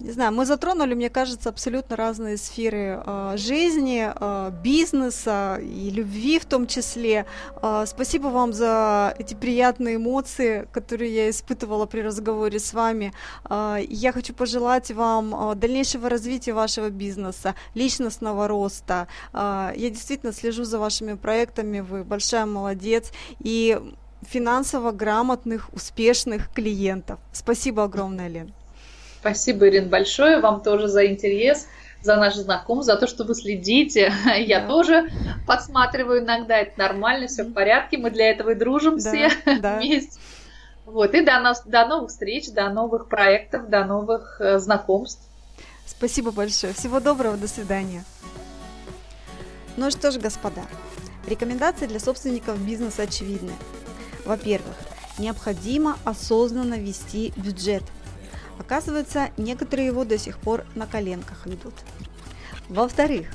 не 0.00 0.12
знаю, 0.12 0.32
мы 0.32 0.46
затронули, 0.46 0.94
мне 0.94 1.10
кажется, 1.10 1.50
абсолютно 1.50 1.94
разные 1.94 2.36
сферы 2.36 3.02
э, 3.04 3.34
жизни, 3.36 4.10
э, 4.14 4.50
бизнеса 4.62 5.60
и 5.62 5.90
любви 5.90 6.38
в 6.38 6.46
том 6.46 6.66
числе. 6.66 7.26
Э, 7.62 7.84
спасибо 7.86 8.28
вам 8.28 8.52
за 8.52 9.14
эти 9.18 9.34
приятные 9.34 9.96
эмоции, 9.96 10.66
которые 10.72 11.14
я 11.14 11.30
испытывала 11.30 11.86
при 11.86 12.00
разговоре 12.00 12.58
с 12.58 12.72
вами. 12.72 13.12
Э, 13.48 13.76
я 13.88 14.12
хочу 14.12 14.32
пожелать 14.32 14.90
вам 14.90 15.58
дальнейшего 15.58 16.08
развития 16.08 16.54
вашего 16.54 16.88
бизнеса, 16.88 17.54
личностного 17.74 18.48
роста. 18.48 19.06
Э, 19.32 19.72
я 19.76 19.90
действительно 19.90 20.32
слежу 20.32 20.64
за 20.64 20.78
вашими 20.78 21.14
проектами, 21.14 21.80
вы 21.80 22.04
большая 22.04 22.46
молодец. 22.46 23.12
И 23.40 23.78
финансово 24.22 24.92
грамотных, 24.92 25.68
успешных 25.74 26.50
клиентов. 26.52 27.18
Спасибо 27.32 27.84
огромное, 27.84 28.28
Лен. 28.28 28.54
Спасибо, 29.20 29.68
Ирин, 29.68 29.90
большое. 29.90 30.40
Вам 30.40 30.62
тоже 30.62 30.88
за 30.88 31.06
интерес, 31.06 31.68
за 32.00 32.16
наш 32.16 32.36
знакомство, 32.36 32.94
за 32.94 33.00
то, 33.00 33.06
что 33.06 33.24
вы 33.24 33.34
следите. 33.34 34.12
Я 34.38 34.60
да. 34.60 34.66
тоже 34.66 35.10
подсматриваю 35.46 36.22
иногда. 36.22 36.56
Это 36.56 36.78
нормально, 36.78 37.26
все 37.26 37.44
в 37.44 37.52
порядке. 37.52 37.98
Мы 37.98 38.10
для 38.10 38.30
этого 38.30 38.50
и 38.50 38.54
дружим 38.54 38.98
да, 38.98 39.10
все 39.10 39.30
да. 39.60 39.76
вместе. 39.76 40.18
Вот, 40.86 41.14
и 41.14 41.20
до, 41.20 41.38
нас, 41.38 41.62
до 41.66 41.86
новых 41.86 42.10
встреч, 42.10 42.50
до 42.50 42.70
новых 42.70 43.08
проектов, 43.08 43.68
до 43.68 43.84
новых 43.84 44.40
э, 44.40 44.58
знакомств. 44.58 45.22
Спасибо 45.86 46.32
большое. 46.32 46.72
Всего 46.72 46.98
доброго, 46.98 47.36
до 47.36 47.46
свидания. 47.46 48.04
Ну 49.76 49.90
что 49.90 50.10
ж, 50.10 50.18
господа, 50.18 50.62
рекомендации 51.28 51.86
для 51.86 52.00
собственников 52.00 52.58
бизнеса 52.58 53.02
очевидны. 53.02 53.52
Во-первых, 54.24 54.74
необходимо 55.18 55.96
осознанно 56.04 56.74
вести 56.74 57.34
бюджет– 57.36 57.82
Оказывается, 58.60 59.30
некоторые 59.38 59.86
его 59.86 60.04
до 60.04 60.18
сих 60.18 60.38
пор 60.38 60.66
на 60.74 60.86
коленках 60.86 61.46
ведут. 61.46 61.72
Во-вторых, 62.68 63.26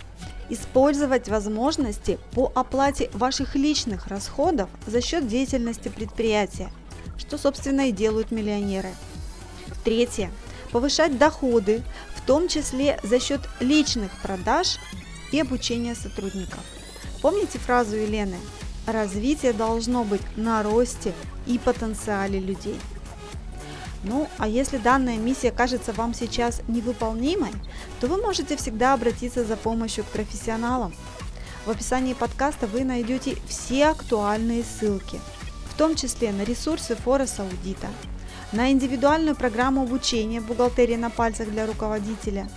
использовать 0.49 1.29
возможности 1.29 2.19
по 2.31 2.51
оплате 2.53 3.09
ваших 3.11 3.55
личных 3.55 4.05
расходов 4.05 4.69
за 4.85 5.01
счет 5.01 5.27
деятельности 5.27 5.89
предприятия, 5.89 6.69
что, 7.17 7.39
собственно, 7.39 7.89
и 7.89 7.91
делают 7.91 8.29
миллионеры. 8.29 8.89
Третье. 9.83 10.29
Повышать 10.71 11.17
доходы, 11.17 11.81
в 12.15 12.21
том 12.21 12.47
числе 12.47 12.99
за 13.01 13.19
счет 13.19 13.41
личных 13.59 14.11
продаж 14.21 14.77
и 15.31 15.39
обучения 15.39 15.95
сотрудников. 15.95 16.63
Помните 17.23 17.57
фразу 17.57 17.95
Елены? 17.95 18.37
Развитие 18.85 19.53
должно 19.53 20.03
быть 20.03 20.21
на 20.37 20.61
росте 20.61 21.13
и 21.47 21.57
потенциале 21.57 22.39
людей. 22.39 22.79
Ну, 24.05 24.27
а 24.37 24.47
если 24.47 24.77
данная 24.77 25.17
миссия 25.17 25.51
кажется 25.51 25.91
вам 25.91 26.13
сейчас 26.13 26.61
невыполнимой, 26.67 27.51
то 27.99 28.07
вы 28.07 28.17
можете 28.17 28.55
всегда 28.55 28.93
обратиться 28.93 29.43
за 29.43 29.57
помощью 29.57 30.03
к 30.03 30.07
профессионалам. 30.07 30.93
В 31.65 31.71
описании 31.71 32.13
подкаста 32.13 32.67
вы 32.67 32.83
найдете 32.83 33.37
все 33.47 33.87
актуальные 33.87 34.63
ссылки, 34.63 35.19
в 35.67 35.75
том 35.75 35.95
числе 35.95 36.31
на 36.31 36.43
ресурсы 36.43 36.95
Форес 36.95 37.39
Аудита, 37.39 37.87
на 38.51 38.71
индивидуальную 38.71 39.35
программу 39.35 39.81
обучения 39.81 40.39
«Бухгалтерия 40.39 40.97
на 40.97 41.09
пальцах 41.09 41.49
для 41.49 41.65
руководителя» 41.65 42.47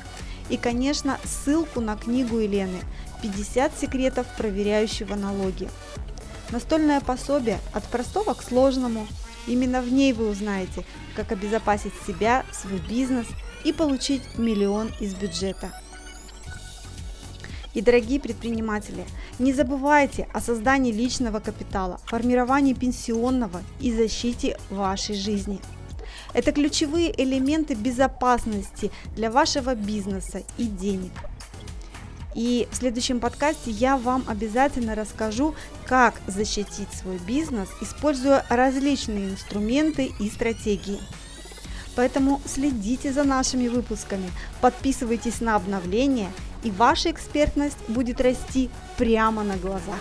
и, 0.50 0.58
конечно, 0.58 1.18
ссылку 1.24 1.80
на 1.80 1.96
книгу 1.96 2.38
Елены 2.38 2.80
«50 3.22 3.72
секретов 3.80 4.26
проверяющего 4.36 5.14
налоги». 5.14 5.70
Настольное 6.50 7.00
пособие 7.00 7.58
от 7.72 7.84
простого 7.84 8.34
к 8.34 8.42
сложному. 8.42 9.06
Именно 9.48 9.80
в 9.80 9.90
ней 9.90 10.12
вы 10.12 10.28
узнаете, 10.28 10.84
как 11.16 11.32
обезопасить 11.32 11.94
себя, 12.06 12.44
свой 12.52 12.80
бизнес 12.80 13.26
и 13.64 13.72
получить 13.72 14.22
миллион 14.36 14.90
из 15.00 15.14
бюджета. 15.14 15.72
И, 17.72 17.80
дорогие 17.80 18.20
предприниматели, 18.20 19.04
не 19.38 19.52
забывайте 19.52 20.28
о 20.34 20.40
создании 20.40 20.92
личного 20.92 21.40
капитала, 21.40 21.98
формировании 22.04 22.74
пенсионного 22.74 23.62
и 23.80 23.92
защите 23.92 24.58
вашей 24.68 25.14
жизни. 25.14 25.60
Это 26.34 26.52
ключевые 26.52 27.10
элементы 27.22 27.74
безопасности 27.74 28.90
для 29.16 29.30
вашего 29.30 29.74
бизнеса 29.74 30.42
и 30.58 30.64
денег. 30.64 31.12
И 32.34 32.68
в 32.70 32.76
следующем 32.76 33.20
подкасте 33.20 33.70
я 33.70 33.96
вам 33.96 34.24
обязательно 34.28 34.94
расскажу, 34.94 35.54
как 35.86 36.20
защитить 36.26 36.92
свой 36.92 37.18
бизнес, 37.18 37.68
используя 37.80 38.44
различные 38.48 39.30
инструменты 39.30 40.12
и 40.20 40.28
стратегии. 40.28 41.00
Поэтому 41.96 42.40
следите 42.46 43.12
за 43.12 43.24
нашими 43.24 43.66
выпусками, 43.66 44.30
подписывайтесь 44.60 45.40
на 45.40 45.56
обновления, 45.56 46.30
и 46.62 46.70
ваша 46.70 47.10
экспертность 47.10 47.78
будет 47.88 48.20
расти 48.20 48.70
прямо 48.96 49.42
на 49.42 49.56
глазах. 49.56 50.00